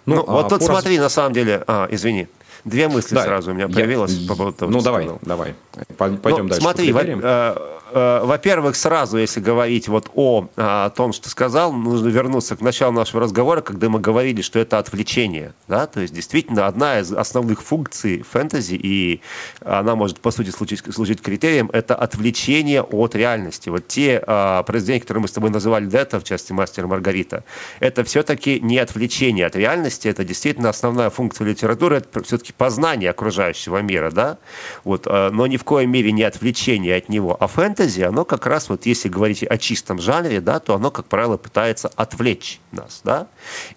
Ну, 0.07 0.17
ну 0.17 0.25
вот 0.25 0.49
тут 0.49 0.61
раз... 0.61 0.69
смотри, 0.69 0.99
на 0.99 1.09
самом 1.09 1.33
деле, 1.33 1.63
а, 1.67 1.89
извини, 1.91 2.29
Две 2.65 2.89
мысли 2.89 3.15
да, 3.15 3.25
сразу 3.25 3.51
у 3.51 3.55
меня 3.55 3.69
появилось 3.69 4.13
я, 4.13 4.29
по 4.29 4.35
поводу 4.37 4.57
того, 4.57 4.73
Ну, 4.73 4.81
давай, 4.83 5.05
сказал. 5.05 5.21
давай. 5.23 5.55
Пойдем 5.97 6.45
ну, 6.45 6.49
дальше. 6.49 6.61
Смотри, 6.63 6.93
Э, 7.23 7.57
во-первых, 7.97 8.76
сразу, 8.76 9.17
если 9.17 9.41
говорить 9.41 9.88
вот 9.88 10.11
о, 10.15 10.49
о 10.57 10.91
том, 10.91 11.12
что 11.15 11.31
сказал, 11.31 11.73
нужно 11.73 12.09
вернуться 12.09 12.55
к 12.55 12.61
началу 12.61 12.93
нашего 12.93 13.23
разговора, 13.23 13.62
когда 13.62 13.88
мы 13.88 14.00
говорили, 14.00 14.43
что 14.43 14.59
это 14.59 14.79
отвлечение. 14.79 15.55
Да? 15.67 15.87
То 15.87 16.00
есть, 16.00 16.12
действительно, 16.12 16.67
одна 16.67 17.00
из 17.00 17.11
основных 17.12 17.62
функций 17.62 18.23
фэнтези, 18.23 18.75
и 18.75 19.23
она 19.65 19.97
может, 19.97 20.21
по 20.21 20.31
сути, 20.31 20.50
служить, 20.50 20.83
служить 20.93 21.23
критерием, 21.23 21.71
это 21.73 21.95
отвлечение 21.95 22.83
от 22.83 23.15
реальности. 23.15 23.71
Вот 23.71 23.88
те 23.88 24.23
а, 24.26 24.62
произведения, 24.65 25.00
которые 25.00 25.23
мы 25.23 25.29
с 25.29 25.33
тобой 25.33 25.49
называли 25.49 25.87
до 25.87 25.99
этого, 25.99 26.21
в 26.21 26.25
части 26.25 26.53
«Мастер 26.53 26.85
и 26.85 26.87
Маргарита», 26.88 27.45
это 27.81 28.05
все-таки 28.05 28.61
не 28.61 28.79
отвлечение 28.79 29.47
от 29.47 29.57
реальности, 29.57 30.09
это 30.09 30.23
действительно 30.23 30.69
основная 30.69 31.09
функция 31.09 31.47
литературы, 31.47 31.97
это 31.97 32.23
все-таки 32.23 32.53
познание 32.53 33.11
окружающего 33.11 33.79
мира, 33.79 34.11
да? 34.11 34.37
вот, 34.85 35.07
а, 35.07 35.31
но 35.31 35.47
ни 35.47 35.57
в 35.57 35.65
коем 35.65 35.91
мере 35.91 36.12
не 36.12 36.25
отвлечение 36.25 36.97
от 36.97 37.09
него. 37.09 37.37
А 37.41 37.47
фэнтези 37.47 37.86
фэнтези, 37.87 38.02
оно 38.02 38.25
как 38.25 38.47
раз, 38.47 38.69
вот 38.69 38.87
если 38.87 39.09
говорить 39.09 39.43
о 39.43 39.59
чистом 39.59 40.00
жанре, 40.00 40.40
да, 40.40 40.59
то 40.61 40.75
оно, 40.75 40.90
как 40.90 41.07
правило, 41.07 41.37
пытается 41.37 41.90
отвлечь 41.97 42.61
нас. 42.73 43.00
Да? 43.05 43.28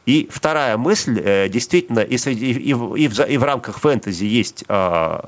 И 0.06 0.28
вторая 0.32 0.78
мысль, 0.78 1.20
э, 1.24 1.50
действительно, 1.50 2.00
и, 2.00 2.16
и, 2.16 2.52
и, 2.52 2.74
в, 2.74 2.96
и 2.96 3.38
в 3.38 3.44
рамках 3.44 3.80
фэнтези 3.80 4.26
есть 4.26 4.64
э, 4.68 5.20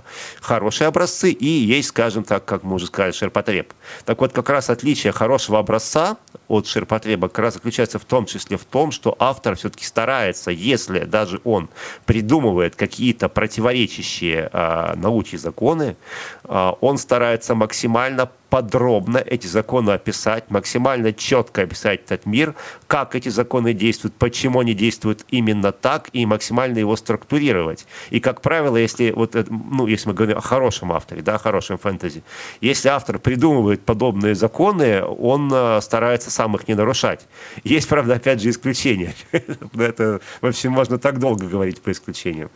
хорошие 0.41 0.88
образцы, 0.88 1.31
и 1.31 1.45
есть, 1.45 1.89
скажем 1.89 2.23
так, 2.23 2.45
как 2.45 2.63
мы 2.63 2.75
уже 2.75 2.88
сказали, 2.88 3.11
ширпотреб. 3.11 3.73
Так 4.05 4.19
вот, 4.19 4.33
как 4.33 4.50
раз 4.50 4.69
отличие 4.69 5.13
хорошего 5.13 5.59
образца 5.59 6.17
от 6.47 6.67
ширпотреба 6.67 7.29
как 7.29 7.39
раз 7.39 7.53
заключается 7.53 8.00
в 8.00 8.05
том 8.05 8.25
числе 8.25 8.57
в 8.57 8.65
том, 8.65 8.91
что 8.91 9.15
автор 9.19 9.55
все-таки 9.55 9.85
старается, 9.85 10.51
если 10.51 11.05
даже 11.05 11.39
он 11.43 11.69
придумывает 12.05 12.75
какие-то 12.75 13.29
противоречащие 13.29 14.50
э, 14.51 14.95
науке 14.95 15.38
законы, 15.38 15.95
э, 16.43 16.71
он 16.81 16.97
старается 16.97 17.55
максимально 17.55 18.29
подробно 18.51 19.17
эти 19.17 19.48
законы 19.48 19.91
описать, 19.91 20.51
максимально 20.51 21.13
четко 21.13 21.62
описать 21.62 22.01
этот 22.01 22.25
мир, 22.25 22.53
как 22.86 23.15
эти 23.15 23.29
законы 23.29 23.74
действуют, 23.74 24.13
почему 24.15 24.60
они 24.60 24.74
действуют 24.74 25.25
именно 25.29 25.72
так, 25.72 26.10
и 26.12 26.25
максимально 26.25 26.77
его 26.79 26.98
структурировать. 26.98 27.88
И, 28.10 28.20
как 28.20 28.41
правило, 28.41 28.75
если, 28.75 29.12
вот, 29.12 29.38
ну, 29.50 29.88
если 29.88 30.10
мы 30.10 30.15
говорим 30.15 30.38
о 30.38 30.41
хорошем 30.41 30.91
авторе, 30.91 31.22
да, 31.22 31.36
о 31.36 31.39
хорошем 31.39 31.77
фэнтези, 31.77 32.24
если 32.60 32.89
автор 32.89 33.20
придумывает 33.20 33.86
подобные 33.86 34.36
законы, 34.36 35.01
он 35.01 35.50
э, 35.53 35.79
старается 35.81 36.29
сам 36.29 36.53
их 36.58 36.67
не 36.67 36.75
нарушать. 36.75 37.25
Есть, 37.63 37.88
правда, 37.88 38.15
опять 38.15 38.41
же, 38.41 38.50
исключения. 38.50 39.13
Это, 39.31 40.20
в 40.41 40.46
общем, 40.46 40.74
можно 40.74 40.98
так 40.98 41.20
долго 41.20 41.48
говорить 41.48 41.81
по 41.81 41.89
исключениям. 41.89 42.50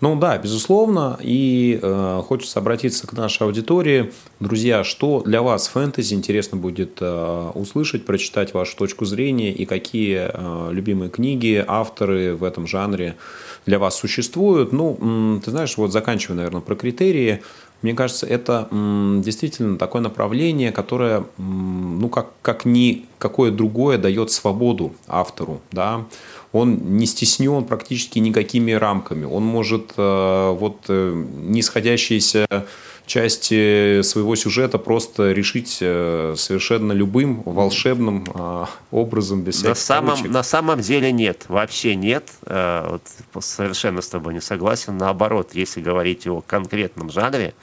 Ну 0.00 0.16
да, 0.16 0.38
безусловно. 0.38 1.18
И 1.20 1.78
э, 1.80 2.22
хочется 2.26 2.58
обратиться 2.58 3.06
к 3.06 3.12
нашей 3.12 3.42
аудитории. 3.42 4.12
Друзья, 4.40 4.82
что 4.82 5.20
для 5.20 5.42
вас 5.42 5.68
фэнтези 5.68 6.14
интересно 6.14 6.56
будет 6.56 6.98
э, 7.02 7.50
услышать, 7.54 8.06
прочитать 8.06 8.54
вашу 8.54 8.78
точку 8.78 9.04
зрения 9.04 9.52
и 9.52 9.66
какие 9.66 10.30
э, 10.32 10.72
любимые 10.72 11.10
книги, 11.10 11.62
авторы 11.66 12.34
в 12.34 12.44
этом 12.44 12.66
жанре 12.66 13.16
для 13.66 13.78
вас 13.78 13.94
существуют? 13.96 14.72
Ну, 14.72 15.38
ты 15.44 15.50
знаешь, 15.50 15.76
вот 15.76 15.92
заканчивая, 15.92 16.36
наверное, 16.36 16.62
про 16.62 16.76
критерии. 16.76 17.42
Мне 17.82 17.94
кажется, 17.94 18.26
это 18.26 18.68
действительно 18.70 19.78
такое 19.78 20.02
направление, 20.02 20.70
которое, 20.70 21.24
ну, 22.00 22.08
как, 22.08 22.30
как 22.40 22.64
ни 22.64 23.04
какое 23.18 23.50
другое, 23.50 23.98
дает 23.98 24.30
свободу 24.30 24.94
автору, 25.06 25.60
да, 25.70 26.06
он 26.52 26.96
не 26.96 27.06
стеснен 27.06 27.64
практически 27.64 28.18
никакими 28.18 28.72
рамками. 28.72 29.24
Он 29.24 29.44
может 29.44 29.92
э, 29.96 30.50
вот 30.58 30.78
э, 30.88 31.24
нисходящиеся 31.36 32.46
части 33.06 34.02
своего 34.02 34.34
сюжета 34.36 34.78
просто 34.78 35.32
решить 35.32 35.78
э, 35.80 36.34
совершенно 36.36 36.92
любым 36.92 37.42
волшебным 37.44 38.26
образом 38.90 39.42
без 39.42 39.62
на 39.62 39.74
самом, 39.74 40.18
на 40.30 40.42
самом 40.42 40.80
деле 40.80 41.12
нет, 41.12 41.44
вообще 41.48 41.96
нет. 41.96 42.30
Вот 42.46 43.02
совершенно 43.40 44.00
с 44.00 44.08
тобой 44.08 44.34
не 44.34 44.40
согласен. 44.40 44.96
Наоборот, 44.96 45.50
если 45.54 45.80
говорить 45.80 46.26
о 46.26 46.40
конкретном 46.40 47.10
жанре, 47.10 47.54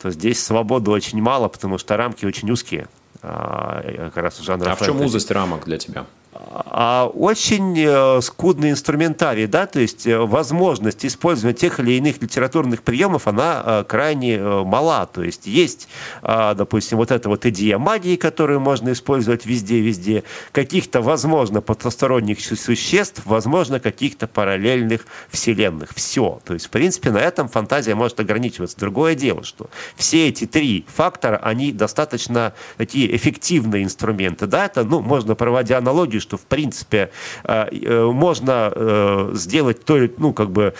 то 0.00 0.10
здесь 0.10 0.42
свободы 0.42 0.90
очень 0.90 1.20
мало, 1.20 1.48
потому 1.48 1.78
что 1.78 1.96
рамки 1.96 2.24
очень 2.24 2.50
узкие. 2.50 2.86
Как 3.20 4.16
раз 4.16 4.38
жанра 4.38 4.72
а 4.72 4.74
фэнтези. 4.74 4.90
в 4.90 4.92
чем 4.98 5.06
узость 5.06 5.30
рамок 5.30 5.64
для 5.64 5.78
тебя? 5.78 6.06
А 6.32 7.10
очень 7.12 7.74
э, 7.76 8.20
скудный 8.22 8.70
инструментарий, 8.70 9.46
да, 9.46 9.66
то 9.66 9.80
есть 9.80 10.06
э, 10.06 10.16
возможность 10.16 11.04
использования 11.04 11.56
тех 11.56 11.80
или 11.80 11.92
иных 11.92 12.22
литературных 12.22 12.82
приемов, 12.82 13.26
она 13.26 13.62
э, 13.64 13.84
крайне 13.88 14.38
мала, 14.38 15.06
то 15.06 15.22
есть 15.24 15.46
есть, 15.46 15.88
допустим, 16.22 16.98
вот 16.98 17.10
эта 17.10 17.28
вот 17.28 17.46
идея 17.46 17.78
магии, 17.78 18.16
которую 18.16 18.60
можно 18.60 18.92
использовать 18.92 19.44
везде-везде, 19.44 20.22
каких-то, 20.52 21.00
возможно, 21.00 21.60
потусторонних 21.60 22.40
существ, 22.40 23.22
возможно, 23.24 23.80
каких-то 23.80 24.28
параллельных 24.28 25.06
вселенных, 25.30 25.90
все, 25.94 26.40
то 26.44 26.54
есть, 26.54 26.66
в 26.66 26.70
принципе, 26.70 27.10
на 27.10 27.18
этом 27.18 27.48
фантазия 27.48 27.94
может 27.94 28.20
ограничиваться. 28.20 28.78
Другое 28.78 29.14
дело, 29.14 29.42
что 29.42 29.68
все 29.96 30.28
эти 30.28 30.46
три 30.46 30.84
фактора, 30.88 31.38
они 31.42 31.72
достаточно 31.72 32.54
такие 32.76 33.14
эффективные 33.16 33.82
инструменты, 33.82 34.46
да, 34.46 34.66
это, 34.66 34.84
ну, 34.84 35.00
можно, 35.00 35.34
проводя 35.34 35.78
аналогию, 35.78 36.19
что 36.20 36.36
в 36.36 36.42
принципе 36.42 37.10
э, 37.44 37.68
э, 37.70 38.04
можно 38.04 38.72
э, 38.74 39.30
сделать 39.34 39.84
то, 39.84 39.98
ну, 40.18 40.32
как 40.32 40.50
бы 40.50 40.74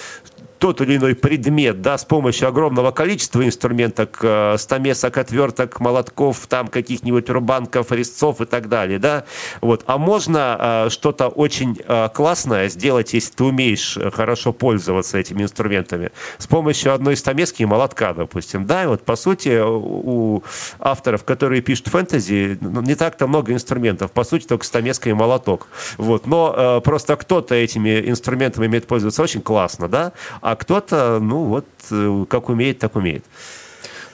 тот 0.60 0.82
или 0.82 0.96
иной 0.96 1.14
предмет, 1.14 1.80
да, 1.80 1.96
с 1.96 2.04
помощью 2.04 2.46
огромного 2.46 2.90
количества 2.90 3.44
инструментов, 3.44 4.10
э, 4.20 4.56
стамесок, 4.58 5.16
отверток, 5.16 5.80
молотков, 5.80 6.46
там 6.48 6.68
каких-нибудь 6.68 7.30
рубанков, 7.30 7.90
резцов 7.90 8.42
и 8.42 8.44
так 8.44 8.68
далее, 8.68 8.98
да, 8.98 9.24
вот. 9.62 9.84
А 9.86 9.96
можно 9.96 10.84
э, 10.86 10.90
что-то 10.90 11.28
очень 11.28 11.80
э, 11.82 12.10
классное 12.12 12.68
сделать, 12.68 13.14
если 13.14 13.32
ты 13.32 13.44
умеешь 13.44 13.98
хорошо 14.12 14.52
пользоваться 14.52 15.16
этими 15.16 15.42
инструментами, 15.42 16.12
с 16.36 16.46
помощью 16.46 16.92
одной 16.92 17.16
стамески 17.16 17.62
и 17.62 17.66
молотка, 17.66 18.12
допустим, 18.12 18.66
да, 18.66 18.84
и 18.84 18.86
вот 18.86 19.02
по 19.02 19.16
сути 19.16 19.58
у 19.64 20.44
авторов, 20.78 21.24
которые 21.24 21.62
пишут 21.62 21.88
фэнтези, 21.88 22.58
ну, 22.60 22.82
не 22.82 22.96
так-то 22.96 23.26
много 23.26 23.54
инструментов, 23.54 24.12
по 24.12 24.24
сути 24.24 24.46
только 24.46 24.66
стамеска 24.66 25.08
и 25.08 25.14
молоток, 25.14 25.68
вот, 25.96 26.26
но 26.26 26.82
просто 26.84 27.16
кто-то 27.16 27.54
этими 27.54 28.10
инструментами 28.10 28.66
умеет 28.66 28.86
пользоваться 28.86 29.22
очень 29.22 29.40
классно, 29.40 29.88
да, 29.88 30.12
кто-то, 30.56 31.18
ну 31.20 31.44
вот, 31.44 31.66
э, 31.90 32.24
как 32.28 32.48
умеет, 32.48 32.78
так 32.78 32.96
умеет. 32.96 33.24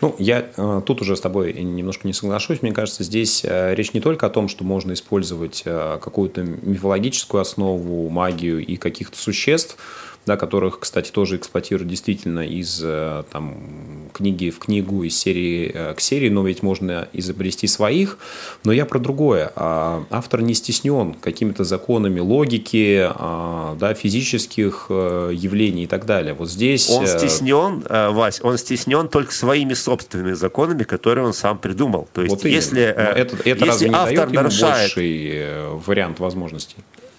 Ну, 0.03 0.15
я 0.19 0.51
э, 0.57 0.83
тут 0.85 1.01
уже 1.01 1.17
с 1.17 1.21
тобой 1.21 1.55
немножко 1.55 2.07
не 2.07 2.13
соглашусь. 2.13 2.61
Мне 2.61 2.73
кажется, 2.73 3.03
здесь 3.03 3.43
э, 3.45 3.75
речь 3.75 3.95
не 3.95 4.01
только 4.01 4.27
о 4.27 4.31
том, 4.31 4.49
что 4.49 4.63
можно 4.63 4.93
использовать 4.93 5.63
э, 5.65 5.99
какую-то 6.03 6.43
мифологическую 6.43 7.41
основу, 7.41 8.09
магию 8.11 8.65
и 8.65 8.77
каких-то 8.77 9.17
существ, 9.17 9.79
да, 10.27 10.37
которых, 10.37 10.81
кстати, 10.81 11.13
тоже 11.13 11.37
эксплуатируют 11.37 11.89
действительно 11.89 12.41
из 12.41 12.81
э, 12.83 13.23
там, 13.31 14.11
книги 14.13 14.51
в 14.51 14.59
книгу, 14.59 15.05
из 15.05 15.17
серии 15.17 15.71
э, 15.73 15.95
к 15.95 16.01
серии, 16.01 16.29
но 16.29 16.45
ведь 16.45 16.65
можно 16.65 17.09
изобрести 17.13 17.69
своих. 17.69 18.19
Но 18.65 18.73
я 18.73 18.87
про 18.87 18.99
другое. 18.99 19.53
А, 19.55 20.05
автор 20.11 20.43
не 20.43 20.55
стеснен 20.55 21.15
какими-то 21.15 21.63
законами 21.63 22.19
логики, 22.19 23.09
а, 23.09 23.77
да, 23.79 23.95
физических 23.95 24.87
э, 24.89 25.31
явлений 25.33 25.85
и 25.85 25.87
так 25.87 26.07
далее. 26.07 26.35
Вот 26.35 26.51
здесь... 26.51 26.91
Он 26.91 27.07
стеснен, 27.07 27.85
Вась, 27.89 28.41
он 28.43 28.59
стеснен 28.59 29.09
только 29.09 29.33
своими 29.33 29.75
собственными 29.75 30.33
законами, 30.33 30.83
которые 30.83 31.25
он 31.25 31.35
сам 31.35 31.57
придумал. 31.59 32.09
То 32.13 32.23
есть, 32.23 32.35
вот 32.35 32.45
если, 32.45 32.83
это, 32.83 33.37
это 33.37 33.47
если 33.47 33.65
разве 33.65 33.89
не 33.91 33.95
автор 33.95 34.17
дает 34.17 34.33
ему 34.33 34.43
нарушает... 34.43 34.95
больший 34.97 35.71
вариант 35.87 36.19
возможностей? 36.19 36.79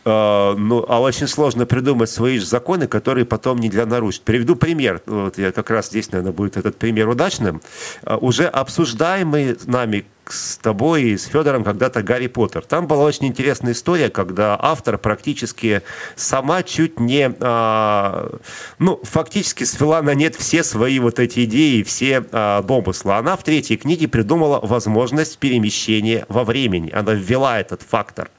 А, 0.10 0.56
ну, 0.56 0.86
а 0.88 1.02
очень 1.02 1.28
сложно 1.28 1.66
придумать 1.66 2.10
свои 2.10 2.40
же 2.40 2.46
законы, 2.46 2.88
которые 2.88 3.26
потом 3.26 3.58
не 3.58 3.68
для 3.68 3.86
нарушить. 3.86 4.22
Приведу 4.22 4.56
пример. 4.56 5.02
Вот 5.06 5.38
я 5.38 5.52
как 5.52 5.70
раз 5.70 5.88
здесь, 5.88 6.14
наверное, 6.14 6.32
будет 6.32 6.56
этот 6.56 6.78
пример 6.78 7.10
удачным. 7.10 7.62
А, 8.04 8.16
уже 8.16 8.46
обсуждаемый 8.46 9.58
нами 9.66 10.06
с 10.26 10.58
тобой 10.58 11.04
и 11.04 11.18
с 11.18 11.26
Федором 11.26 11.66
когда-то 11.66 12.04
Гарри 12.04 12.28
Поттер. 12.28 12.64
Там 12.64 12.88
была 12.88 13.04
очень 13.04 13.28
интересная 13.28 13.74
история, 13.74 14.10
когда 14.10 14.58
автор 14.58 14.98
практически 14.98 15.82
сама 16.16 16.64
чуть 16.64 17.02
не, 17.02 17.30
а, 17.42 18.40
ну, 18.80 19.02
фактически 19.04 19.66
свела 19.66 20.02
на 20.02 20.14
нет 20.16 20.36
все 20.36 20.64
свои 20.64 21.00
вот 21.00 21.20
эти 21.20 21.44
идеи, 21.44 21.84
все 21.84 22.24
а, 22.32 22.62
домыслы. 22.62 23.14
Она 23.16 23.36
в 23.36 23.44
третьей 23.44 23.76
книге 23.76 24.08
придумала 24.08 24.62
возможность 24.64 25.38
перемещения 25.38 26.26
во 26.30 26.46
времени. 26.46 26.92
Она 26.92 27.14
ввела 27.14 27.60
этот 27.60 27.82
фактор. 27.82 28.30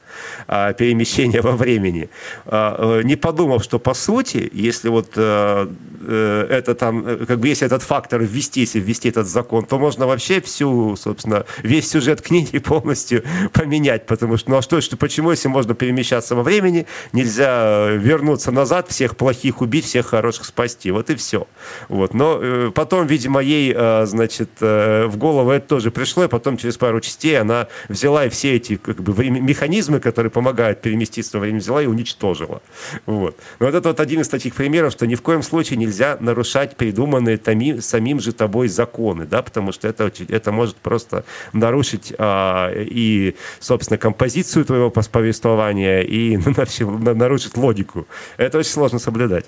А, 0.46 0.72
перемещения 0.72 1.42
во 1.42 1.52
времени, 1.52 2.08
а, 2.46 3.00
э, 3.00 3.02
не 3.02 3.16
подумав, 3.16 3.62
что 3.62 3.78
по 3.78 3.94
сути, 3.94 4.48
если 4.52 4.88
вот 4.88 5.12
э, 5.16 5.68
э, 6.06 6.46
это 6.50 6.74
там, 6.74 7.04
как 7.26 7.38
бы 7.38 7.48
если 7.48 7.66
этот 7.66 7.82
фактор 7.82 8.22
ввести, 8.22 8.60
если 8.60 8.80
ввести 8.80 9.10
этот 9.10 9.26
закон, 9.28 9.66
то 9.66 9.78
можно 9.78 10.06
вообще 10.06 10.40
всю, 10.40 10.96
собственно, 10.96 11.44
весь 11.62 11.90
сюжет 11.90 12.22
книги 12.22 12.58
полностью 12.58 13.24
поменять, 13.52 14.06
потому 14.06 14.36
что, 14.36 14.50
ну 14.50 14.56
а 14.56 14.62
что, 14.62 14.80
что 14.80 14.96
почему, 14.96 15.32
если 15.32 15.48
можно 15.48 15.74
перемещаться 15.74 16.34
во 16.34 16.42
времени, 16.42 16.86
нельзя 17.12 17.88
вернуться 17.90 18.50
назад, 18.50 18.88
всех 18.88 19.16
плохих 19.16 19.60
убить, 19.60 19.84
всех 19.84 20.06
хороших 20.06 20.46
спасти, 20.46 20.90
вот 20.90 21.10
и 21.10 21.14
все. 21.16 21.46
Вот. 21.88 22.14
Но 22.14 22.70
потом, 22.74 23.06
видимо, 23.06 23.40
ей, 23.40 23.76
значит, 24.06 24.50
в 24.60 25.12
голову 25.16 25.50
это 25.50 25.68
тоже 25.68 25.90
пришло, 25.90 26.24
и 26.24 26.28
потом 26.28 26.56
через 26.56 26.76
пару 26.76 27.00
частей 27.00 27.38
она 27.38 27.68
взяла 27.88 28.24
и 28.24 28.28
все 28.28 28.56
эти 28.56 28.76
как 28.76 29.02
бы, 29.02 29.28
механизмы, 29.28 29.97
который 30.00 30.30
помогает 30.30 30.80
переместиться 30.80 31.38
во 31.38 31.42
время 31.42 31.60
дела, 31.60 31.82
и 31.82 31.86
уничтожила. 31.86 32.62
Вот. 33.06 33.36
Но 33.58 33.66
вот 33.66 33.74
это 33.74 33.88
вот 33.88 34.00
один 34.00 34.20
из 34.20 34.28
таких 34.28 34.54
примеров, 34.54 34.92
что 34.92 35.06
ни 35.06 35.14
в 35.14 35.22
коем 35.22 35.42
случае 35.42 35.78
нельзя 35.78 36.16
нарушать 36.20 36.76
придуманные 36.76 37.38
тами, 37.38 37.80
самим 37.80 38.20
же 38.20 38.32
тобой 38.32 38.68
законы, 38.68 39.26
да, 39.26 39.42
потому 39.42 39.72
что 39.72 39.88
это, 39.88 40.12
это 40.28 40.52
может 40.52 40.76
просто 40.76 41.24
нарушить 41.52 42.12
а, 42.18 42.72
и, 42.74 43.36
собственно, 43.60 43.98
композицию 43.98 44.64
твоего 44.64 44.90
повествования, 44.90 46.00
и 46.00 46.36
нарушить 46.78 47.56
логику. 47.56 48.06
Это 48.36 48.58
очень 48.58 48.70
сложно 48.70 48.98
соблюдать. 48.98 49.46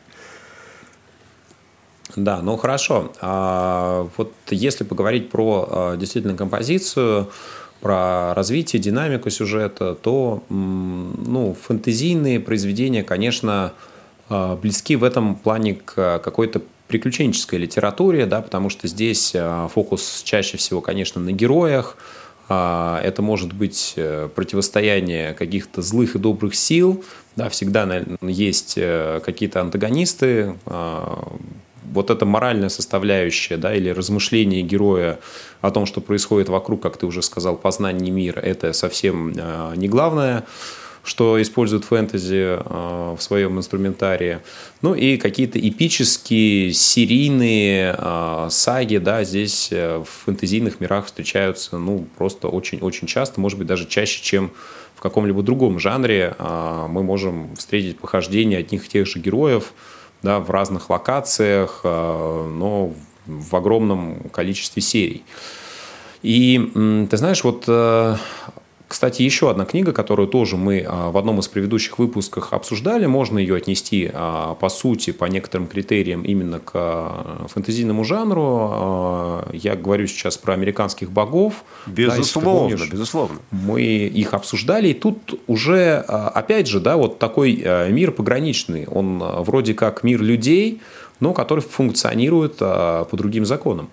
Да, 2.16 2.40
ну 2.42 2.57
хорошо. 2.57 3.12
А, 3.21 4.09
вот 4.16 4.33
если 4.50 4.85
поговорить 4.85 5.30
про 5.30 5.69
а, 5.71 5.97
действительно 5.97 6.37
композицию, 6.37 7.30
про 7.80 8.34
развитие, 8.34 8.80
динамику 8.80 9.30
сюжета, 9.30 9.94
то 9.94 10.42
ну, 10.49 11.56
фэнтезийные 11.60 12.40
произведения, 12.40 13.02
конечно, 13.02 13.72
а, 14.28 14.56
близки 14.56 14.96
в 14.96 15.04
этом 15.04 15.34
плане 15.34 15.75
к 15.75 16.18
какой-то 16.18 16.62
приключенческой 16.88 17.60
литературе, 17.60 18.26
да, 18.26 18.40
потому 18.40 18.68
что 18.68 18.88
здесь 18.88 19.32
а, 19.34 19.68
фокус 19.68 20.22
чаще 20.25 20.56
всего, 20.56 20.80
конечно, 20.80 21.20
на 21.20 21.32
героях. 21.32 21.96
А, 22.49 23.00
это 23.02 23.22
может 23.22 23.52
быть 23.52 23.94
э, 23.96 24.28
противостояние 24.34 25.34
каких-то 25.34 25.82
злых 25.82 26.16
и 26.16 26.18
добрых 26.18 26.56
сил. 26.56 27.04
Да, 27.37 27.49
всегда 27.49 28.02
есть 28.20 28.75
э, 28.76 29.20
какие-то 29.25 29.60
антагонисты, 29.60 30.56
вот 31.92 32.11
эта 32.11 32.25
моральная 32.25 32.68
составляющая, 32.68 33.56
да, 33.56 33.75
или 33.75 33.90
размышление 33.90 34.62
героя 34.62 35.18
о 35.61 35.70
том, 35.70 35.87
что 35.87 36.00
происходит 36.00 36.49
вокруг, 36.49 36.82
как 36.82 36.97
ты 36.97 37.06
уже 37.06 37.23
сказал, 37.23 37.56
познание 37.56 38.11
мира, 38.11 38.40
это 38.40 38.73
совсем 38.73 39.32
э, 39.36 39.73
не 39.76 39.88
главное, 39.88 40.45
что 41.02 41.41
использует 41.41 41.84
фэнтези 41.84 42.58
э, 42.58 43.17
в 43.17 43.21
своем 43.21 43.58
инструментарии. 43.58 44.41
Ну 44.82 44.95
и 44.95 45.17
какие-то 45.17 45.58
эпические, 45.58 46.73
серийные 46.73 47.97
э, 47.97 48.49
саги, 48.50 48.99
да, 48.99 49.25
здесь 49.25 49.71
в 49.71 50.06
фэнтезийных 50.25 50.80
мирах 50.80 51.06
встречаются, 51.06 51.78
ну, 51.78 52.06
просто 52.17 52.49
очень-очень 52.49 53.06
часто, 53.06 53.41
может 53.41 53.58
быть, 53.58 53.67
даже 53.67 53.86
чаще, 53.86 54.23
чем 54.23 54.52
в 54.95 55.00
каком-либо 55.00 55.43
другом 55.43 55.78
жанре 55.78 56.36
мы 56.38 57.02
можем 57.02 57.56
встретить 57.56 57.99
похождение 57.99 58.58
одних 58.58 58.84
и 58.84 58.88
тех 58.91 59.06
же 59.06 59.19
героев, 59.19 59.73
да, 60.23 60.41
в 60.41 60.50
разных 60.50 60.91
локациях, 60.91 61.80
э, 61.85 62.49
но 62.52 62.93
в 63.26 63.56
огромном 63.56 64.28
количестве 64.30 64.83
серий. 64.83 65.25
И 66.23 67.06
ты 67.11 67.17
знаешь, 67.17 67.45
вот 67.45 67.65
э, 67.67 68.17
кстати, 68.90 69.22
еще 69.22 69.48
одна 69.50 69.66
книга, 69.66 69.92
которую 69.92 70.26
тоже 70.26 70.56
мы 70.56 70.84
а, 70.84 71.12
в 71.12 71.16
одном 71.16 71.38
из 71.38 71.46
предыдущих 71.46 72.00
выпусков 72.00 72.52
обсуждали, 72.52 73.06
можно 73.06 73.38
ее 73.38 73.54
отнести 73.54 74.10
а, 74.12 74.56
по 74.56 74.68
сути, 74.68 75.12
по 75.12 75.26
некоторым 75.26 75.68
критериям 75.68 76.22
именно 76.22 76.58
к 76.58 76.72
а, 76.74 77.46
фэнтезийному 77.48 78.02
жанру. 78.02 79.44
Я 79.52 79.76
говорю 79.76 80.08
сейчас 80.08 80.36
про 80.36 80.54
американских 80.54 81.12
богов. 81.12 81.62
Безусловно, 81.86 82.78
да, 82.78 82.86
безусловно. 82.90 83.38
Мы 83.52 83.82
их 83.82 84.34
обсуждали, 84.34 84.88
и 84.88 84.94
тут 84.94 85.40
уже, 85.46 85.98
опять 85.98 86.66
же, 86.66 86.80
да, 86.80 86.96
вот 86.96 87.20
такой 87.20 87.64
мир 87.90 88.10
пограничный. 88.10 88.88
Он 88.88 89.20
вроде 89.20 89.74
как 89.74 90.02
мир 90.02 90.20
людей, 90.20 90.80
но 91.20 91.32
который 91.32 91.60
функционирует 91.60 92.56
по 92.56 93.08
другим 93.12 93.46
законам. 93.46 93.88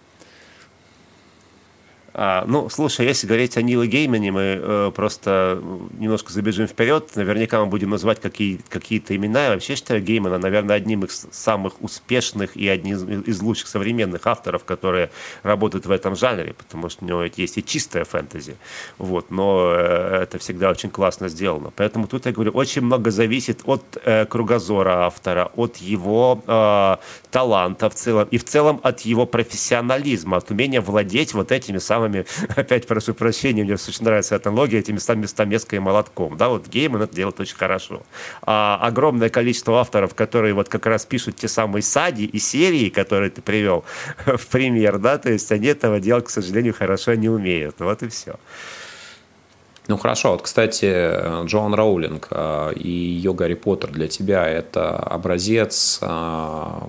А, 2.20 2.46
ну, 2.48 2.68
слушай, 2.68 3.06
если 3.06 3.28
говорить 3.28 3.58
о 3.58 3.62
Ниле 3.62 3.86
Геймане, 3.86 4.32
мы 4.32 4.42
э, 4.42 4.92
просто 4.96 5.62
немножко 6.00 6.34
забежим 6.34 6.66
вперед. 6.66 7.12
Наверняка 7.14 7.60
мы 7.60 7.68
будем 7.68 7.92
называть 7.92 8.20
какие, 8.20 8.60
какие-то 8.70 9.16
имена. 9.16 9.46
Я 9.46 9.50
вообще 9.52 9.76
считаю 9.76 10.02
Геймана, 10.02 10.40
наверное, 10.40 10.78
одним 10.78 11.04
из 11.04 11.28
самых 11.30 11.80
успешных 11.80 12.58
и 12.58 12.68
одним 12.68 13.22
из, 13.22 13.40
лучших 13.40 13.68
современных 13.68 14.26
авторов, 14.26 14.64
которые 14.64 15.12
работают 15.44 15.86
в 15.86 15.92
этом 15.92 16.16
жанре, 16.16 16.56
потому 16.58 16.90
что 16.90 17.06
у 17.06 17.08
него 17.08 17.24
есть 17.24 17.60
и 17.60 17.64
чистая 17.64 18.04
фэнтези. 18.04 18.58
Вот, 18.98 19.30
но 19.30 19.74
э, 19.78 20.24
это 20.24 20.40
всегда 20.40 20.72
очень 20.72 20.90
классно 20.90 21.30
сделано. 21.30 21.72
Поэтому 21.76 22.08
тут 22.08 22.26
я 22.26 22.32
говорю, 22.32 22.50
очень 22.54 22.82
много 22.82 23.12
зависит 23.12 23.62
от 23.66 23.84
э, 24.04 24.26
кругозора 24.26 25.06
автора, 25.06 25.52
от 25.56 25.78
его 25.78 26.42
э, 26.48 26.96
таланта 27.30 27.92
в 27.92 27.94
целом, 27.94 28.28
и 28.32 28.40
в 28.40 28.44
целом 28.44 28.80
от 28.82 29.02
его 29.02 29.28
профессионализма, 29.28 30.38
от 30.38 30.50
умения 30.50 30.82
владеть 30.82 31.36
вот 31.36 31.52
этими 31.52 31.78
самыми 31.78 32.07
самыми, 32.08 32.26
опять 32.56 32.88
прошу 32.88 33.14
прощения, 33.14 33.64
мне 33.64 33.74
очень 33.74 34.04
нравится 34.04 34.36
эта 34.36 34.50
аналогия, 34.50 34.80
этими 34.80 34.98
самыми 34.98 35.26
стамеской 35.26 35.80
молотком. 35.80 36.38
Да, 36.38 36.50
вот 36.50 36.68
Гейман 36.68 37.02
это 37.04 37.16
делает 37.16 37.40
очень 37.40 37.56
хорошо. 37.56 38.04
А 38.42 38.80
огромное 38.82 39.30
количество 39.30 39.80
авторов, 39.80 40.16
которые 40.16 40.54
вот 40.54 40.70
как 40.70 40.86
раз 40.86 41.06
пишут 41.06 41.36
те 41.36 41.48
самые 41.48 41.84
саги 41.84 42.24
и 42.24 42.40
серии, 42.40 42.90
которые 42.90 43.30
ты 43.30 43.42
привел 43.42 43.86
в 44.26 44.48
пример, 44.48 44.98
да, 44.98 45.18
то 45.18 45.32
есть 45.32 45.52
они 45.52 45.68
этого 45.68 46.00
делать, 46.00 46.26
к 46.26 46.30
сожалению, 46.30 46.74
хорошо 46.74 47.14
не 47.16 47.30
умеют. 47.30 47.76
Вот 47.80 48.04
и 48.04 48.08
все. 48.08 48.36
Ну 49.90 49.96
хорошо, 49.96 50.32
вот, 50.32 50.42
кстати, 50.42 51.46
Джоан 51.46 51.74
Роулинг 51.74 52.28
э, 52.30 52.74
и 52.76 52.90
ее 52.90 53.34
Гарри 53.34 53.54
Поттер 53.54 53.90
для 53.92 54.10
тебя 54.10 54.46
это 54.46 54.98
образец 54.98 56.00
э, 56.02 56.06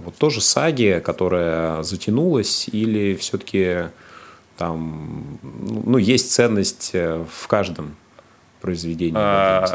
вот 0.05 0.17
тоже 0.17 0.41
саги, 0.41 1.01
которая 1.05 1.85
затянулась, 1.85 2.69
или 2.73 3.15
все-таки 3.15 3.91
там, 4.59 5.39
ну, 5.43 5.97
есть 5.99 6.33
ценность 6.33 6.91
э, 6.93 7.25
в 7.31 7.47
каждом 7.47 7.95
произведении. 8.61 9.17
А, 9.17 9.67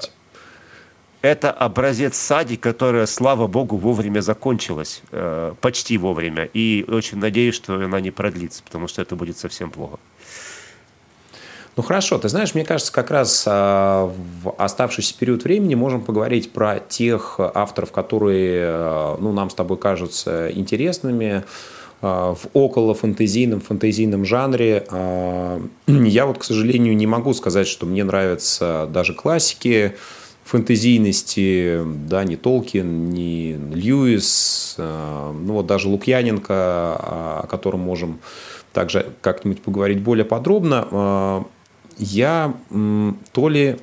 это 1.21 1.51
образец 1.51 2.17
сади, 2.17 2.57
которая, 2.57 3.05
слава 3.05 3.47
богу, 3.47 3.77
вовремя 3.77 4.19
закончилась, 4.19 5.01
э, 5.11 5.53
почти 5.61 5.97
вовремя. 5.97 6.49
И 6.53 6.85
очень 6.89 7.17
надеюсь, 7.17 7.55
что 7.55 7.75
она 7.75 8.01
не 8.01 8.11
продлится, 8.11 8.61
потому 8.61 8.89
что 8.89 9.01
это 9.01 9.15
будет 9.15 9.37
совсем 9.37 9.71
плохо. 9.71 9.99
Ну 11.77 11.81
хорошо, 11.81 12.19
ты 12.19 12.27
знаешь, 12.27 12.53
мне 12.53 12.65
кажется, 12.65 12.91
как 12.91 13.09
раз 13.09 13.45
а, 13.47 14.13
в 14.43 14.53
оставшийся 14.57 15.17
период 15.17 15.43
времени 15.43 15.73
можем 15.73 16.01
поговорить 16.01 16.51
про 16.51 16.79
тех 16.79 17.39
авторов, 17.39 17.91
которые 17.91 19.17
ну, 19.19 19.31
нам 19.31 19.49
с 19.49 19.55
тобой 19.55 19.77
кажутся 19.77 20.51
интересными, 20.51 21.45
в 22.03 22.39
около 22.53 22.93
фэнтезийном, 22.93 23.61
фэнтезийном 23.61 24.25
жанре. 24.25 24.85
Я 25.87 26.25
вот, 26.25 26.37
к 26.37 26.43
сожалению, 26.43 26.95
не 26.95 27.07
могу 27.07 27.33
сказать, 27.33 27.67
что 27.67 27.85
мне 27.85 28.03
нравятся 28.03 28.89
даже 28.91 29.13
классики 29.13 29.95
фэнтезийности, 30.43 31.81
да, 32.09 32.25
ни 32.25 32.35
Толкин, 32.35 33.09
ни 33.09 33.57
Льюис, 33.73 34.75
ну 34.77 35.53
вот 35.53 35.65
даже 35.65 35.87
Лукьяненко, 35.87 36.53
о 36.53 37.47
котором 37.49 37.79
можем 37.79 38.19
также 38.73 39.13
как-нибудь 39.21 39.61
поговорить 39.61 40.01
более 40.01 40.25
подробно. 40.25 41.45
Я 41.97 42.53
то 43.31 43.49
ли 43.49 43.77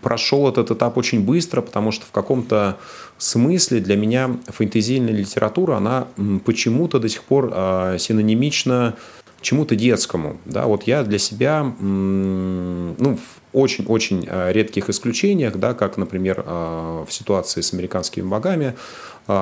прошел 0.00 0.48
этот 0.48 0.70
этап 0.70 0.96
очень 0.96 1.20
быстро, 1.20 1.60
потому 1.60 1.90
что 1.90 2.06
в 2.06 2.10
каком-то 2.10 2.78
смысле 3.18 3.80
для 3.80 3.96
меня 3.96 4.36
фэнтезийная 4.48 5.12
литература, 5.12 5.76
она 5.76 6.08
почему-то 6.44 6.98
до 6.98 7.08
сих 7.08 7.22
пор 7.22 7.50
а, 7.52 7.98
синонимична 7.98 8.96
чему-то 9.40 9.76
детскому. 9.76 10.38
Да, 10.44 10.66
вот 10.66 10.84
я 10.84 11.02
для 11.02 11.18
себя, 11.18 11.62
ну, 11.80 13.18
очень-очень 13.52 14.26
а, 14.28 14.50
редких 14.50 14.88
исключениях, 14.90 15.56
да, 15.56 15.74
как, 15.74 15.96
например, 15.96 16.42
а, 16.46 17.04
в 17.04 17.12
ситуации 17.12 17.60
с 17.60 17.72
американскими 17.72 18.26
богами, 18.26 18.74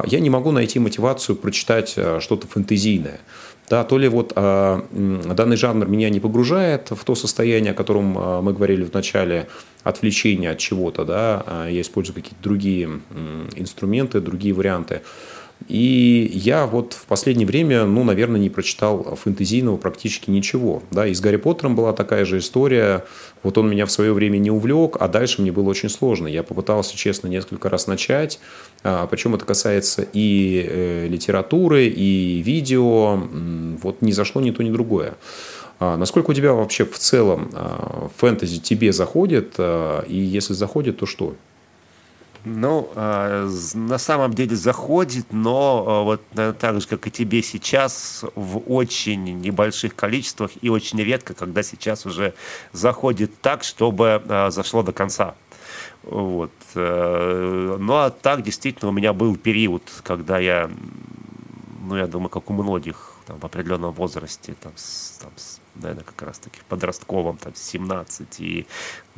я 0.06 0.20
не 0.20 0.28
могу 0.28 0.50
найти 0.50 0.78
мотивацию 0.78 1.36
прочитать 1.36 1.96
что-то 2.18 2.46
фэнтезийное. 2.46 3.18
Да, 3.70 3.84
то 3.84 3.98
ли 3.98 4.08
вот 4.08 4.32
э, 4.34 4.82
данный 5.32 5.56
жанр 5.56 5.86
меня 5.86 6.10
не 6.10 6.18
погружает 6.18 6.90
в 6.90 7.04
то 7.04 7.14
состояние, 7.14 7.70
о 7.70 7.74
котором 7.74 8.18
э, 8.18 8.40
мы 8.40 8.52
говорили 8.52 8.82
в 8.82 8.92
начале, 8.92 9.46
отвлечения 9.84 10.50
от 10.50 10.58
чего-то, 10.58 11.04
да, 11.04 11.66
я 11.68 11.80
использую 11.80 12.16
какие-то 12.16 12.42
другие 12.42 13.00
э, 13.10 13.46
инструменты, 13.54 14.20
другие 14.20 14.54
варианты. 14.54 15.02
И 15.68 16.30
я 16.34 16.66
вот 16.66 16.94
в 16.94 17.06
последнее 17.06 17.46
время, 17.46 17.84
ну, 17.84 18.02
наверное, 18.04 18.40
не 18.40 18.50
прочитал 18.50 19.16
фэнтезийного 19.16 19.76
практически 19.76 20.30
ничего. 20.30 20.82
Да, 20.90 21.06
и 21.06 21.14
с 21.14 21.20
Гарри 21.20 21.36
Поттером 21.36 21.76
была 21.76 21.92
такая 21.92 22.24
же 22.24 22.38
история. 22.38 23.04
Вот 23.42 23.56
он 23.58 23.70
меня 23.70 23.86
в 23.86 23.90
свое 23.90 24.12
время 24.12 24.38
не 24.38 24.50
увлек, 24.50 24.96
а 24.98 25.08
дальше 25.08 25.42
мне 25.42 25.52
было 25.52 25.68
очень 25.68 25.88
сложно. 25.88 26.26
Я 26.26 26.42
попытался, 26.42 26.96
честно, 26.96 27.28
несколько 27.28 27.68
раз 27.68 27.86
начать. 27.86 28.40
А, 28.82 29.06
причем 29.06 29.34
это 29.34 29.44
касается 29.44 30.06
и 30.12 30.66
э, 30.68 31.06
литературы, 31.08 31.86
и 31.86 32.42
видео. 32.42 33.22
Вот 33.82 34.02
ни 34.02 34.12
зашло 34.12 34.40
ни 34.40 34.50
то, 34.50 34.62
ни 34.62 34.70
другое. 34.70 35.14
А, 35.78 35.96
насколько 35.96 36.30
у 36.30 36.34
тебя 36.34 36.52
вообще 36.52 36.84
в 36.84 36.98
целом 36.98 37.50
а, 37.54 38.08
фэнтези 38.16 38.60
тебе 38.60 38.92
заходит? 38.92 39.54
И 39.58 40.16
если 40.16 40.54
заходит, 40.54 40.98
то 40.98 41.06
что? 41.06 41.34
Ну, 42.44 42.90
на 42.94 43.98
самом 43.98 44.32
деле 44.32 44.56
заходит, 44.56 45.26
но 45.30 46.04
вот 46.04 46.22
наверное, 46.32 46.58
так 46.58 46.80
же, 46.80 46.86
как 46.86 47.06
и 47.06 47.10
тебе 47.10 47.42
сейчас, 47.42 48.24
в 48.34 48.58
очень 48.72 49.40
небольших 49.40 49.94
количествах 49.94 50.50
и 50.62 50.70
очень 50.70 51.02
редко, 51.02 51.34
когда 51.34 51.62
сейчас 51.62 52.06
уже 52.06 52.34
заходит 52.72 53.40
так, 53.40 53.62
чтобы 53.62 54.22
зашло 54.50 54.82
до 54.82 54.92
конца. 54.92 55.34
Вот. 56.02 56.52
Э, 56.74 57.76
ну, 57.78 57.94
а 57.94 58.10
так, 58.10 58.42
действительно, 58.42 58.90
у 58.90 58.92
меня 58.92 59.12
был 59.12 59.36
период, 59.36 59.82
когда 60.02 60.38
я, 60.38 60.70
ну, 61.82 61.96
я 61.96 62.06
думаю, 62.06 62.30
как 62.30 62.50
у 62.50 62.52
многих, 62.54 63.16
там, 63.26 63.38
в 63.38 63.44
определенном 63.44 63.92
возрасте, 63.92 64.54
там, 64.60 64.72
с, 64.76 65.18
там, 65.20 65.30
с, 65.36 65.60
наверное, 65.74 66.04
как 66.04 66.22
раз-таки 66.22 66.60
в 66.60 66.64
подростковом, 66.64 67.36
там, 67.36 67.54
17 67.54 68.40
и 68.40 68.66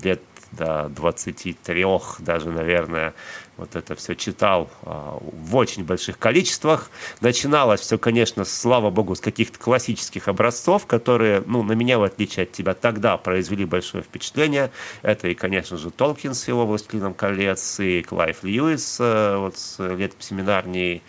лет 0.03 0.23
до 0.53 0.89
23 0.91 1.87
даже, 2.21 2.51
наверное, 2.51 3.15
вот 3.57 3.77
это 3.77 3.95
все 3.95 4.15
читал 4.15 4.71
а, 4.83 5.19
в 5.21 5.57
очень 5.57 5.85
больших 5.85 6.19
количествах. 6.19 6.91
Начиналось 7.21 7.81
все, 7.81 7.99
конечно, 7.99 8.45
слава 8.45 8.91
богу, 8.91 9.15
с 9.15 9.21
каких-то 9.21 9.59
классических 9.59 10.29
образцов, 10.29 10.87
которые, 10.87 11.43
ну, 11.47 11.63
на 11.63 11.73
меня, 11.73 11.99
в 11.99 12.03
отличие 12.03 12.45
от 12.45 12.53
тебя, 12.53 12.75
тогда 12.75 13.17
произвели 13.17 13.65
большое 13.65 14.03
впечатление. 14.03 14.71
Это 15.03 15.29
и, 15.29 15.35
конечно 15.35 15.77
же, 15.77 15.91
Толкин 15.91 16.35
с 16.35 16.49
его 16.49 16.67
«Властелином 16.67 17.15
колец», 17.15 17.79
и 17.79 18.03
Клайв 18.03 18.43
Льюис 18.43 18.97
э, 19.01 19.37
вот 19.37 19.59
с 19.59 19.79
лет 19.79 20.15
семинарней. 20.19 21.03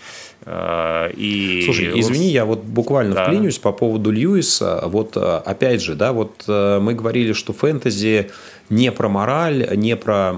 Э, 0.46 1.12
и... 1.16 1.62
Слушай, 1.66 2.00
извини, 2.00 2.30
я 2.30 2.46
вот 2.46 2.64
буквально 2.64 3.16
да. 3.16 3.26
вклинюсь 3.26 3.60
по 3.60 3.72
поводу 3.72 4.12
Льюиса. 4.12 4.84
Вот 4.86 5.18
э, 5.18 5.20
опять 5.20 5.82
же, 5.82 5.96
да, 5.96 6.14
вот 6.14 6.44
мы 6.48 6.94
говорили, 6.94 7.34
что 7.34 7.54
фэнтези 7.54 8.32
не 8.70 8.92
про 8.92 9.10
мораль, 9.10 9.70
не 9.76 9.96
про 9.96 10.36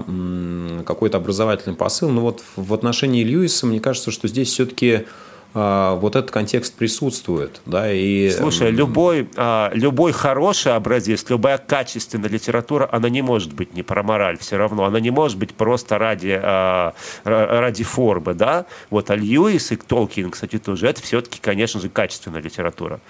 какой-то 0.84 1.18
образовательный 1.18 1.76
посыл. 1.76 2.10
Но 2.10 2.20
вот 2.20 2.42
в 2.56 2.74
отношении 2.74 3.24
Льюиса, 3.24 3.66
мне 3.66 3.80
кажется, 3.80 4.10
что 4.10 4.28
здесь 4.28 4.48
все-таки 4.48 5.06
вот 5.56 6.16
этот 6.16 6.30
контекст 6.30 6.74
присутствует. 6.74 7.62
Да, 7.64 7.90
и... 7.90 8.30
Слушай, 8.30 8.70
любой, 8.70 9.26
а, 9.36 9.70
любой 9.72 10.12
хороший 10.12 10.74
образец, 10.74 11.24
любая 11.30 11.56
качественная 11.56 12.28
литература, 12.28 12.86
она 12.92 13.08
не 13.08 13.22
может 13.22 13.54
быть 13.54 13.72
не 13.72 13.82
про 13.82 14.02
мораль 14.02 14.36
все 14.38 14.58
равно. 14.58 14.84
Она 14.84 15.00
не 15.00 15.10
может 15.10 15.38
быть 15.38 15.54
просто 15.54 15.96
ради, 15.96 16.38
а, 16.42 16.92
ради 17.24 17.84
формы. 17.84 18.34
Да? 18.34 18.66
Вот, 18.90 19.10
а 19.10 19.16
Льюис 19.16 19.72
и 19.72 19.76
Толкин, 19.76 20.30
кстати, 20.30 20.58
тоже, 20.58 20.88
это 20.88 21.00
все-таки, 21.00 21.40
конечно 21.40 21.80
же, 21.80 21.88
качественная 21.88 22.42
литература. 22.42 23.00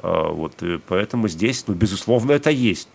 Вот, 0.00 0.62
поэтому 0.86 1.26
здесь, 1.26 1.64
ну, 1.66 1.74
безусловно, 1.74 2.32
это 2.32 2.50
есть. 2.50 2.88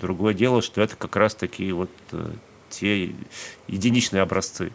Другое 0.00 0.34
дело, 0.34 0.62
что 0.62 0.80
это 0.80 0.94
как 0.96 1.16
раз 1.16 1.34
такие 1.34 1.74
вот 1.74 1.90
э, 2.12 2.30
те 2.70 3.10
единичные 3.68 4.22
образцы. 4.22 4.72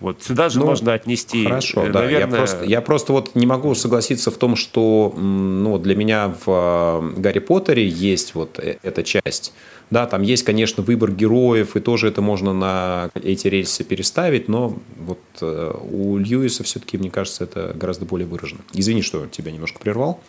Вот 0.00 0.22
сюда 0.22 0.48
же 0.48 0.58
ну, 0.60 0.66
можно 0.66 0.92
отнести. 0.92 1.44
Хорошо, 1.44 1.84
наверное... 1.84 2.02
да. 2.02 2.18
Я 2.18 2.26
просто, 2.26 2.64
я 2.64 2.80
просто 2.80 3.12
вот 3.12 3.34
не 3.34 3.46
могу 3.46 3.74
согласиться 3.74 4.30
в 4.30 4.36
том, 4.36 4.56
что 4.56 5.12
ну, 5.16 5.78
для 5.78 5.96
меня 5.96 6.34
в 6.44 7.12
э, 7.16 7.20
Гарри 7.20 7.38
Поттере 7.38 7.86
есть 7.86 8.34
вот 8.34 8.58
э, 8.58 8.76
эта 8.82 9.02
часть. 9.02 9.52
Да, 9.90 10.06
там 10.06 10.22
есть, 10.22 10.42
конечно, 10.42 10.82
выбор 10.82 11.12
героев, 11.12 11.76
и 11.76 11.80
тоже 11.80 12.08
это 12.08 12.20
можно 12.20 12.52
на 12.52 13.10
эти 13.14 13.46
рельсы 13.46 13.84
переставить, 13.84 14.48
но 14.48 14.76
вот 14.98 15.20
у 15.40 16.16
Льюиса 16.16 16.64
все-таки, 16.64 16.98
мне 16.98 17.08
кажется, 17.08 17.44
это 17.44 17.72
гораздо 17.72 18.04
более 18.04 18.26
выражено. 18.26 18.62
Извини, 18.72 19.02
что 19.02 19.26
тебя 19.26 19.52
немножко 19.52 19.78
прервал. 19.78 20.20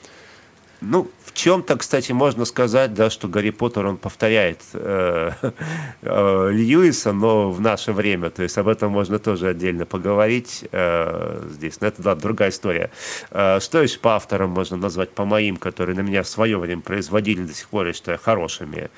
Ну, 0.79 1.09
в 1.25 1.33
чем-то, 1.33 1.75
кстати, 1.77 2.11
можно 2.11 2.45
сказать, 2.45 2.93
да, 2.93 3.09
что 3.09 3.27
Гарри 3.27 3.49
Поттер, 3.49 3.87
он 3.87 3.97
повторяет 3.97 4.61
э, 4.73 5.31
э, 6.01 6.49
Льюиса, 6.51 7.13
но 7.13 7.49
в 7.49 7.59
наше 7.59 7.93
время. 7.93 8.29
То 8.29 8.43
есть 8.43 8.57
об 8.59 8.67
этом 8.67 8.91
можно 8.91 9.17
тоже 9.17 9.49
отдельно 9.49 9.87
поговорить 9.87 10.65
э, 10.71 11.47
здесь. 11.49 11.81
Но 11.81 11.87
это, 11.87 12.03
да, 12.03 12.15
другая 12.15 12.49
история. 12.49 12.91
Что 13.29 13.81
еще 13.81 13.99
по 13.99 14.15
авторам 14.15 14.51
можно 14.51 14.77
назвать, 14.77 15.09
по 15.11 15.25
моим, 15.25 15.57
которые 15.57 15.95
на 15.95 16.01
меня 16.01 16.21
в 16.21 16.27
свое 16.27 16.57
время 16.57 16.81
производили 16.81 17.43
до 17.43 17.53
сих 17.53 17.69
пор, 17.69 17.87
я 17.87 18.17
хорошими? 18.17 18.89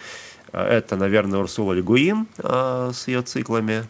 Это, 0.52 0.96
наверное, 0.98 1.40
Урсула 1.40 1.74
Легуин 1.74 2.28
с 2.38 3.08
ее 3.08 3.22
циклами 3.22 3.86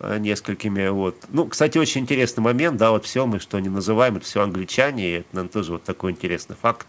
несколькими. 0.00 0.88
Вот. 0.88 1.16
Ну, 1.28 1.46
кстати, 1.46 1.76
очень 1.76 2.00
интересный 2.02 2.40
момент, 2.40 2.78
да, 2.78 2.90
вот 2.90 3.04
все 3.04 3.26
мы, 3.26 3.38
что 3.38 3.60
не 3.60 3.68
называем, 3.68 4.16
это 4.16 4.24
все 4.24 4.42
англичане, 4.42 5.08
и 5.08 5.12
это, 5.18 5.26
наверное, 5.32 5.52
тоже 5.52 5.72
вот 5.72 5.84
такой 5.84 6.12
интересный 6.12 6.56
факт 6.60 6.86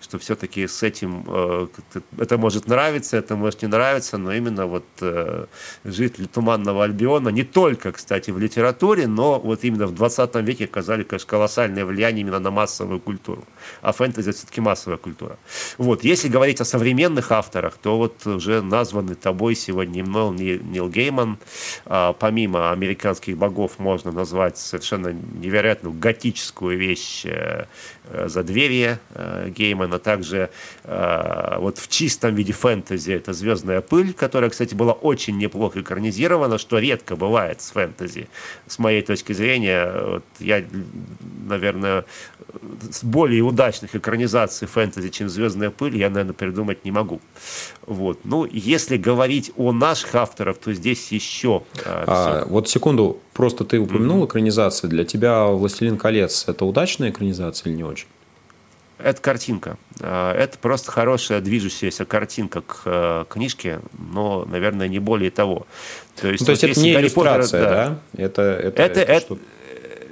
что 0.00 0.18
все-таки 0.18 0.66
с 0.66 0.82
этим 0.82 1.24
э, 1.26 1.66
это 2.18 2.38
может 2.38 2.66
нравиться, 2.66 3.16
это 3.16 3.36
может 3.36 3.62
не 3.62 3.68
нравиться, 3.68 4.18
но 4.18 4.32
именно 4.32 4.66
вот 4.66 4.84
э, 5.00 5.46
жители 5.84 6.26
Туманного 6.26 6.84
Альбиона 6.84 7.28
не 7.30 7.44
только, 7.44 7.92
кстати, 7.92 8.30
в 8.30 8.38
литературе, 8.38 9.06
но 9.06 9.38
вот 9.38 9.64
именно 9.64 9.86
в 9.86 9.94
20 9.94 10.34
веке 10.36 10.64
оказали, 10.64 11.02
конечно, 11.02 11.28
колоссальное 11.28 11.84
влияние 11.84 12.22
именно 12.22 12.40
на 12.40 12.50
массовую 12.50 13.00
культуру. 13.00 13.44
А 13.82 13.92
фэнтези 13.92 14.32
все-таки 14.32 14.60
массовая 14.60 14.98
культура. 14.98 15.38
Вот, 15.78 16.04
если 16.04 16.28
говорить 16.28 16.60
о 16.60 16.64
современных 16.64 17.32
авторах, 17.32 17.78
то 17.78 17.96
вот 17.96 18.26
уже 18.26 18.62
названный 18.62 19.14
тобой 19.14 19.54
сегодня 19.54 20.02
Нил, 20.02 20.32
Нил 20.32 20.88
Гейман, 20.88 21.38
а, 21.84 22.12
помимо 22.12 22.72
американских 22.72 23.36
богов 23.36 23.78
можно 23.78 24.12
назвать 24.12 24.58
совершенно 24.58 25.12
невероятную 25.12 25.94
готическую 25.94 26.78
вещь 26.78 27.24
э, 27.24 27.66
Э, 28.08 28.28
задверье 28.28 29.00
э, 29.14 29.50
Геймана, 29.50 29.98
также 29.98 30.50
э, 30.84 31.56
вот 31.58 31.78
в 31.78 31.88
чистом 31.88 32.36
виде 32.36 32.52
фэнтези 32.52 33.10
это 33.10 33.32
«Звездная 33.32 33.80
пыль», 33.80 34.12
которая, 34.12 34.48
кстати, 34.50 34.76
была 34.76 34.92
очень 34.92 35.36
неплохо 35.38 35.80
экранизирована, 35.80 36.58
что 36.58 36.78
редко 36.78 37.16
бывает 37.16 37.60
с 37.62 37.72
фэнтези. 37.72 38.28
С 38.68 38.78
моей 38.78 39.02
точки 39.02 39.32
зрения, 39.32 39.90
вот 40.06 40.24
я, 40.38 40.64
наверное, 41.48 42.04
с 42.92 43.02
более 43.02 43.42
удачных 43.56 43.96
экранизаций 43.96 44.68
фэнтези, 44.68 45.08
чем 45.08 45.30
«Звездная 45.30 45.70
пыль», 45.70 45.96
я, 45.96 46.10
наверное, 46.10 46.34
придумать 46.34 46.84
не 46.84 46.90
могу. 46.90 47.22
Вот. 47.86 48.18
Ну, 48.24 48.44
если 48.44 48.98
говорить 48.98 49.50
о 49.56 49.72
наших 49.72 50.14
авторах, 50.14 50.58
то 50.58 50.74
здесь 50.74 51.10
еще... 51.10 51.62
А, 51.86 52.44
вот 52.46 52.68
секунду, 52.68 53.18
просто 53.32 53.64
ты 53.64 53.78
упомянул 53.78 54.22
mm-hmm. 54.22 54.26
экранизации. 54.26 54.88
Для 54.88 55.04
тебя 55.06 55.46
«Властелин 55.46 55.96
колец»– 55.96 56.44
это 56.48 56.66
удачная 56.66 57.08
экранизация 57.08 57.70
или 57.70 57.78
не 57.78 57.84
очень? 57.84 58.08
Это 58.98 59.22
картинка. 59.22 59.78
А, 60.00 60.34
это 60.34 60.58
просто 60.58 60.92
хорошая 60.92 61.40
движущаяся 61.40 62.04
картинка 62.04 62.60
к 62.60 62.82
э, 62.84 63.24
книжке, 63.30 63.80
но, 63.98 64.44
наверное, 64.44 64.88
не 64.88 64.98
более 64.98 65.30
того. 65.30 65.66
То 66.20 66.28
есть, 66.28 66.42
ну, 66.42 66.46
то 66.46 66.52
есть 66.52 66.64
это 66.64 66.78
не 66.78 66.92
иллюстрация, 66.92 67.62
Поттер, 67.62 67.74
да? 67.74 67.88
да? 68.12 68.22
Это, 68.22 68.42
это, 68.42 68.82
это, 68.82 69.00
это, 69.00 69.12
это 69.12 69.38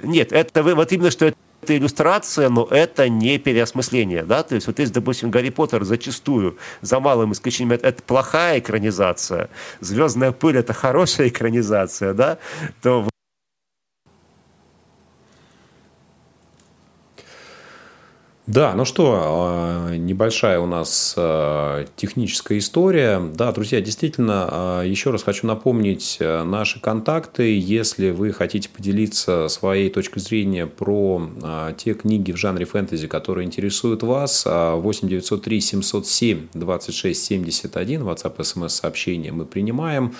Нет, 0.01 0.31
это 0.31 0.63
вот 0.63 0.91
именно 0.91 1.11
что 1.11 1.27
это 1.27 1.37
это 1.65 1.75
иллюстрация, 1.75 2.49
но 2.49 2.67
это 2.69 3.09
не 3.09 3.37
переосмысление, 3.39 4.23
да, 4.23 4.43
то 4.43 4.55
есть 4.55 4.67
вот 4.67 4.79
если, 4.79 4.93
допустим, 4.93 5.31
Гарри 5.31 5.49
Поттер 5.49 5.83
зачастую 5.83 6.57
за 6.81 6.99
малым 6.99 7.31
исключением 7.31 7.79
это 7.81 8.01
плохая 8.03 8.59
экранизация, 8.59 9.49
Звездная 9.79 10.31
пыль 10.31 10.57
это 10.57 10.73
хорошая 10.73 11.27
экранизация, 11.27 12.13
да, 12.13 12.37
то 12.81 13.09
Да, 18.47 18.75
ну 18.75 18.85
что, 18.85 19.21
а, 19.23 19.95
небольшая 19.95 20.59
у 20.59 20.67
нас 20.67 21.15
а, 21.17 21.83
техническая 21.95 22.59
история. 22.59 23.19
Да, 23.19 23.51
друзья, 23.51 23.81
действительно, 23.81 24.47
а, 24.51 24.83
еще 24.83 25.09
раз 25.09 25.23
хочу 25.23 25.47
напомнить 25.47 26.19
наши 26.19 26.79
контакты. 26.79 27.57
Если 27.57 28.11
вы 28.11 28.31
хотите 28.33 28.69
поделиться 28.69 29.47
своей 29.47 29.89
точкой 29.89 30.19
зрения 30.19 30.67
про 30.67 31.27
те 31.77 31.95
книги 31.95 32.31
в 32.31 32.37
жанре 32.37 32.65
фэнтези, 32.65 33.07
которые 33.07 33.47
интересуют 33.47 34.03
вас, 34.03 34.45
8 34.45 35.07
903 35.07 35.61
707 35.61 36.47
26 36.53 37.25
71, 37.25 38.03
WhatsApp, 38.03 38.37
SMS 38.37 38.69
сообщения 38.69 39.31
мы 39.31 39.45
принимаем. 39.45 40.13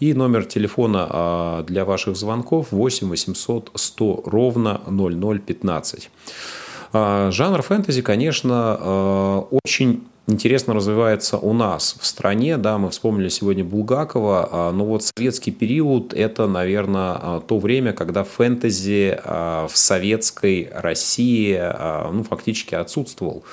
И 0.00 0.12
номер 0.12 0.44
телефона 0.44 1.64
для 1.66 1.86
ваших 1.86 2.16
звонков 2.16 2.68
8 2.72 3.08
800 3.08 3.70
100 3.74 4.22
ровно 4.26 4.82
0015. 4.86 6.10
А, 6.92 7.30
жанр 7.30 7.62
фэнтези, 7.62 8.02
конечно, 8.02 8.76
а, 8.80 9.48
очень 9.64 10.04
интересно 10.26 10.74
развивается 10.74 11.38
у 11.38 11.52
нас 11.52 11.96
в 11.98 12.04
стране. 12.04 12.56
Да, 12.56 12.78
мы 12.78 12.90
вспомнили 12.90 13.28
сегодня 13.28 13.64
Булгакова, 13.64 14.48
а, 14.50 14.72
но 14.72 14.84
вот 14.84 15.04
советский 15.04 15.52
период– 15.52 16.12
это, 16.14 16.46
наверное, 16.46 17.40
то 17.40 17.58
время, 17.58 17.92
когда 17.92 18.24
фэнтези 18.24 19.18
в 19.24 19.72
советской 19.72 20.70
России 20.72 21.60
ну, 22.12 22.24
фактически 22.24 22.74
отсутствовал. 22.74 23.44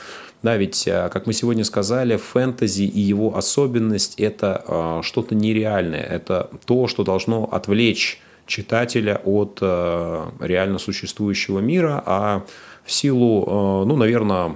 Да, 0.43 0.55
ведь, 0.55 0.83
как 0.85 1.25
мы 1.25 1.33
сегодня 1.33 1.63
сказали, 1.63 2.15
фэнтези 2.15 2.83
и 2.83 2.99
его 2.99 3.35
особенность– 3.35 4.15
это 4.19 5.01
что-то 5.01 5.33
нереальное. 5.33 6.03
Это 6.03 6.49
то, 6.65 6.87
что 6.87 7.03
должно 7.03 7.49
отвлечь 7.51 8.21
читателя 8.47 9.21
от 9.23 9.61
реально 9.61 10.79
существующего 10.79 11.59
мира, 11.59 12.01
а 12.05 12.45
в 12.87 12.91
силу, 12.91 13.43
э, 13.45 13.85
ну, 13.85 13.97
наверное, 13.97 14.55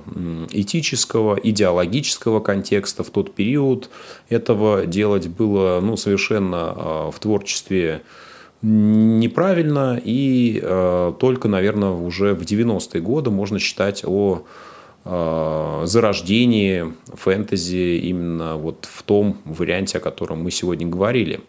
этического, 0.51 1.35
идеологического 1.35 2.39
контекста 2.39 3.03
в 3.03 3.09
тот 3.09 3.35
период 3.35 3.89
этого 4.29 4.85
делать 4.85 5.27
было 5.27 5.81
ну, 5.81 5.97
совершенно 5.97 6.73
э, 6.73 7.11
в 7.11 7.19
творчестве 7.19 8.03
неправильно, 8.61 9.99
и 10.01 10.61
э, 10.63 11.13
только, 11.19 11.49
наверное, 11.49 11.89
уже 11.89 12.33
в 12.33 12.43
90-е 12.43 13.01
годы 13.01 13.29
можно 13.29 13.59
считать 13.59 14.03
о 14.05 14.45
зарождении 15.03 16.93
фэнтези 17.07 17.97
именно 18.03 18.55
вот 18.55 18.87
в 18.87 19.01
том 19.01 19.39
варианте, 19.45 19.97
о 19.97 19.99
котором 19.99 20.43
мы 20.43 20.51
сегодня 20.51 20.85
говорили. 20.85 21.39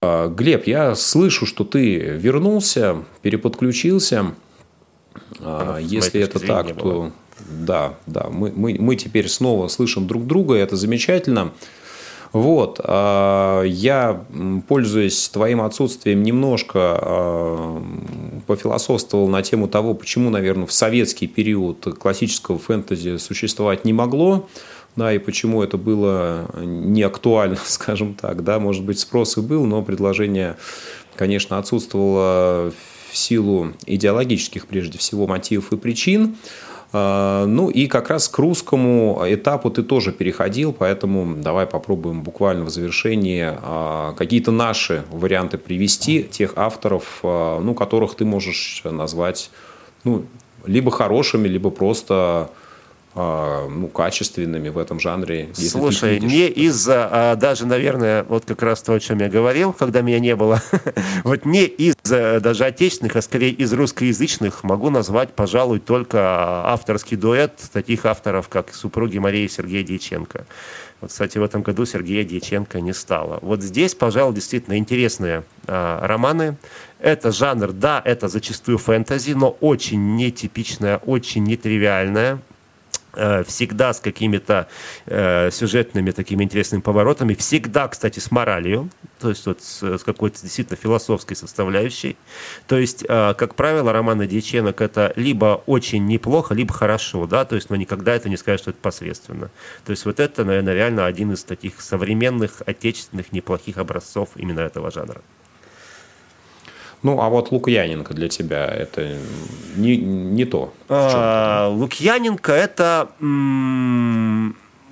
Глеб, 0.00 0.66
я 0.66 0.94
слышу, 0.94 1.46
что 1.46 1.64
ты 1.64 1.96
вернулся, 1.96 2.98
переподключился. 3.22 4.34
А, 5.40 5.78
если 5.78 6.20
это 6.20 6.38
так, 6.38 6.76
то 6.76 7.10
да, 7.48 7.94
да, 8.06 8.28
мы, 8.30 8.52
мы, 8.54 8.76
мы 8.78 8.96
теперь 8.96 9.28
снова 9.28 9.68
слышим 9.68 10.06
друг 10.06 10.26
друга, 10.26 10.56
и 10.56 10.60
это 10.60 10.76
замечательно. 10.76 11.52
Вот, 12.32 12.80
а, 12.84 13.64
я, 13.64 14.24
пользуясь 14.68 15.28
твоим 15.30 15.60
отсутствием, 15.62 16.22
немножко 16.22 16.78
а, 16.78 17.82
пофилософствовал 18.46 19.28
на 19.28 19.42
тему 19.42 19.66
того, 19.66 19.94
почему, 19.94 20.30
наверное, 20.30 20.66
в 20.66 20.72
советский 20.72 21.26
период 21.26 21.82
классического 21.98 22.58
фэнтези 22.58 23.16
существовать 23.16 23.84
не 23.84 23.92
могло, 23.92 24.48
да, 24.96 25.12
и 25.12 25.18
почему 25.18 25.62
это 25.62 25.76
было 25.76 26.50
не 26.56 27.02
актуально, 27.02 27.56
скажем 27.64 28.14
так, 28.14 28.44
да, 28.44 28.58
может 28.58 28.84
быть, 28.84 28.98
спрос 28.98 29.36
и 29.36 29.40
был, 29.40 29.64
но 29.66 29.82
предложение, 29.82 30.56
конечно, 31.16 31.58
отсутствовало 31.58 32.72
в 33.10 33.16
силу 33.16 33.72
идеологических, 33.86 34.66
прежде 34.66 34.98
всего, 34.98 35.26
мотивов 35.26 35.72
и 35.72 35.76
причин. 35.76 36.36
А, 36.92 37.46
ну 37.46 37.70
и 37.70 37.86
как 37.86 38.10
раз 38.10 38.28
к 38.28 38.36
русскому 38.38 39.22
этапу 39.26 39.70
ты 39.70 39.82
тоже 39.82 40.12
переходил, 40.12 40.72
поэтому 40.72 41.36
давай 41.36 41.66
попробуем 41.66 42.22
буквально 42.22 42.64
в 42.64 42.70
завершении 42.70 43.46
а, 43.46 44.14
какие-то 44.14 44.50
наши 44.50 45.04
варианты 45.10 45.56
привести, 45.58 46.24
тех 46.24 46.54
авторов, 46.56 47.20
а, 47.22 47.60
ну, 47.60 47.74
которых 47.74 48.16
ты 48.16 48.24
можешь 48.24 48.82
назвать 48.84 49.50
ну, 50.02 50.24
либо 50.66 50.90
хорошими, 50.90 51.46
либо 51.46 51.70
просто 51.70 52.50
ну, 53.14 53.88
качественными 53.88 54.68
в 54.68 54.78
этом 54.78 55.00
жанре. 55.00 55.48
Слушай, 55.54 56.20
не 56.20 56.46
из-за, 56.46 57.08
а 57.10 57.36
даже, 57.36 57.66
наверное, 57.66 58.24
вот 58.24 58.44
как 58.44 58.62
раз 58.62 58.82
то, 58.82 58.92
о 58.92 59.00
чем 59.00 59.18
я 59.18 59.28
говорил, 59.28 59.72
когда 59.72 60.00
меня 60.00 60.20
не 60.20 60.36
было, 60.36 60.62
вот 61.24 61.44
не 61.44 61.64
из 61.64 61.96
даже 62.04 62.64
отечественных, 62.64 63.16
а 63.16 63.22
скорее 63.22 63.50
из 63.50 63.72
русскоязычных 63.72 64.62
могу 64.62 64.90
назвать, 64.90 65.32
пожалуй, 65.34 65.80
только 65.80 66.18
авторский 66.66 67.16
дуэт 67.16 67.52
таких 67.72 68.06
авторов, 68.06 68.48
как 68.48 68.72
супруги 68.72 69.18
Марии 69.18 69.44
и 69.44 69.48
Сергея 69.48 69.82
Дьяченко. 69.82 70.46
Вот, 71.00 71.10
кстати, 71.10 71.38
в 71.38 71.42
этом 71.42 71.62
году 71.62 71.86
Сергея 71.86 72.24
Дьяченко 72.24 72.80
не 72.80 72.92
стало. 72.92 73.38
Вот 73.42 73.62
здесь, 73.62 73.94
пожалуй, 73.94 74.34
действительно 74.34 74.76
интересные 74.76 75.44
а, 75.66 76.06
романы. 76.06 76.58
Это 76.98 77.32
жанр, 77.32 77.72
да, 77.72 78.02
это 78.04 78.28
зачастую 78.28 78.76
фэнтези, 78.76 79.32
но 79.32 79.56
очень 79.60 80.16
нетипичная, 80.16 80.98
очень 80.98 81.44
нетривиальная 81.44 82.40
Э, 82.40 82.49
всегда 83.12 83.92
с 83.92 84.00
какими-то 84.00 84.68
э, 85.06 85.50
сюжетными 85.50 86.10
такими 86.10 86.44
интересными 86.44 86.80
поворотами, 86.80 87.34
всегда, 87.34 87.88
кстати, 87.88 88.18
с 88.20 88.30
моралью, 88.30 88.90
то 89.18 89.28
есть 89.28 89.46
вот 89.46 89.62
с, 89.62 89.82
с 89.82 90.02
какой-то 90.02 90.40
действительно 90.42 90.76
философской 90.76 91.36
составляющей. 91.36 92.16
То 92.66 92.78
есть, 92.78 93.04
э, 93.06 93.34
как 93.34 93.54
правило, 93.54 93.92
романы 93.92 94.26
Дьяченок 94.26 94.80
это 94.80 95.12
либо 95.16 95.62
очень 95.66 96.06
неплохо, 96.06 96.54
либо 96.54 96.72
хорошо, 96.72 97.26
да, 97.26 97.44
то 97.44 97.54
есть, 97.54 97.70
но 97.70 97.76
никогда 97.76 98.14
это 98.14 98.28
не 98.28 98.36
скажешь, 98.36 98.62
что 98.62 98.70
это 98.70 98.80
посредственно. 98.80 99.50
То 99.84 99.90
есть 99.90 100.04
вот 100.04 100.20
это, 100.20 100.44
наверное, 100.44 100.74
реально 100.74 101.06
один 101.06 101.32
из 101.32 101.44
таких 101.44 101.80
современных, 101.80 102.62
отечественных, 102.66 103.32
неплохих 103.32 103.78
образцов 103.78 104.30
именно 104.36 104.60
этого 104.60 104.90
жанра. 104.90 105.20
Ну, 107.02 107.20
а 107.20 107.28
вот 107.30 107.50
Лукьяненко 107.50 108.12
для 108.12 108.28
тебя 108.28 108.66
это 108.66 109.16
не, 109.76 109.96
не 109.96 110.44
то. 110.44 110.72
А, 110.88 111.68
Лукьяненко 111.68 112.52
это 112.52 113.08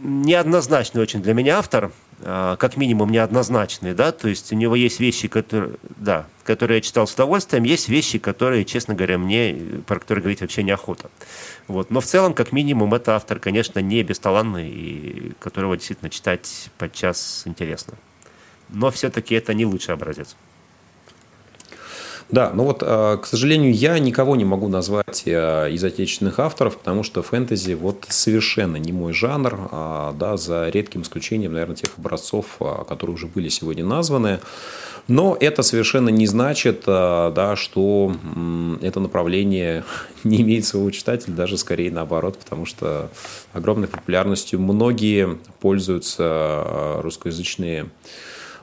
неоднозначный 0.01 1.03
очень 1.03 1.21
для 1.21 1.35
меня 1.35 1.59
автор, 1.59 1.93
а, 2.23 2.57
как 2.57 2.77
минимум 2.77 3.11
неоднозначный, 3.11 3.95
да, 3.95 4.13
то 4.13 4.29
есть 4.29 4.53
у 4.53 4.57
него 4.57 4.75
есть 4.75 5.01
вещи, 5.01 5.29
которые, 5.29 5.75
да, 5.99 6.27
которые 6.45 6.79
я 6.79 6.81
читал 6.81 7.07
с 7.07 7.15
удовольствием, 7.15 7.65
есть 7.65 7.89
вещи, 7.89 8.19
которые, 8.19 8.65
честно 8.65 8.95
говоря, 8.95 9.19
мне, 9.19 9.57
про 9.87 9.99
которые 9.99 10.23
говорить 10.23 10.41
вообще 10.41 10.63
неохота. 10.63 11.11
Вот. 11.67 11.91
Но 11.91 12.01
в 12.01 12.07
целом, 12.07 12.33
как 12.35 12.53
минимум, 12.53 12.95
это 12.95 13.17
автор, 13.17 13.39
конечно, 13.39 13.81
не 13.81 14.03
бесталанный, 14.03 14.69
и 14.69 15.33
которого 15.39 15.77
действительно 15.77 16.11
читать 16.11 16.71
подчас 16.79 17.43
интересно. 17.45 17.95
Но 18.71 18.91
все-таки 18.91 19.35
это 19.35 19.55
не 19.55 19.67
лучший 19.67 19.95
образец. 19.95 20.37
Да, 22.31 22.51
но 22.53 22.65
вот, 22.65 22.83
а, 22.83 23.17
к 23.17 23.27
сожалению, 23.27 23.73
я 23.73 23.99
никого 23.99 24.37
не 24.37 24.45
могу 24.45 24.69
назвать 24.69 25.25
а, 25.27 25.67
из 25.67 25.83
отечественных 25.83 26.39
авторов, 26.39 26.77
потому 26.77 27.03
что 27.03 27.23
фэнтези 27.23 27.73
вот 27.73 28.05
совершенно 28.09 28.77
не 28.77 28.93
мой 28.93 29.15
жанр, 29.15 29.69
а, 29.71 30.13
да, 30.13 30.37
за 30.37 30.69
редким 30.69 31.03
исключением, 31.03 31.53
наверное, 31.53 31.77
тех 31.77 31.97
образцов, 31.97 32.59
которые 32.87 33.15
уже 33.15 33.27
были 33.29 33.49
сегодня 33.49 33.85
названы. 33.85 34.41
Но 35.07 35.39
это 35.41 35.63
совершенно 35.63 36.11
не 36.11 36.27
значит, 36.27 36.83
да, 36.85 37.55
что 37.57 38.15
это 38.83 39.01
направление 39.01 39.85
не 40.25 40.43
имеет 40.43 40.67
своего 40.67 40.91
читателя, 40.91 41.33
даже 41.33 41.57
скорее 41.57 41.91
наоборот, 41.91 42.39
потому 42.39 42.67
что 42.67 43.09
огромной 43.55 43.89
популярностью 43.89 44.61
многие 44.61 45.39
пользуются 45.61 47.01
русскоязычные 47.03 47.85
Э, 47.85 47.89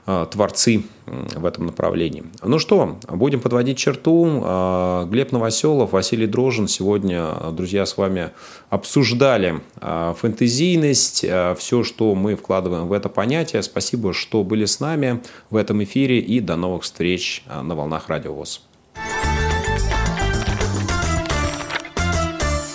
творцы 0.05 0.83
в 1.05 1.45
этом 1.45 1.65
направлении. 1.65 2.23
Ну 2.43 2.59
что, 2.59 2.97
будем 3.07 3.41
подводить 3.41 3.77
черту. 3.77 4.41
Э, 4.43 5.07
Глеб 5.09 5.31
Новоселов, 5.31 5.91
Василий 5.93 6.27
Дрожин. 6.27 6.67
Сегодня, 6.67 7.33
друзья, 7.51 7.85
с 7.85 7.97
вами 7.97 8.31
обсуждали 8.69 9.61
э, 9.81 10.13
фэнтезийность, 10.17 11.25
все, 11.57 11.83
что 11.83 12.15
мы 12.15 12.35
вкладываем 12.35 12.87
в 12.87 12.93
это 12.93 13.09
понятие. 13.09 13.63
Спасибо, 13.63 14.13
что 14.13 14.43
были 14.43 14.65
с 14.65 14.79
нами 14.79 15.21
в 15.49 15.55
этом 15.55 15.83
эфире 15.83 16.19
и 16.19 16.39
до 16.39 16.55
новых 16.55 16.83
встреч 16.83 17.43
на 17.47 17.75
волнах 17.75 18.09
Радио 18.09 18.33
ВОЗ. 18.33 18.61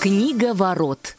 Книга 0.01 0.55
ворот. 0.55 1.15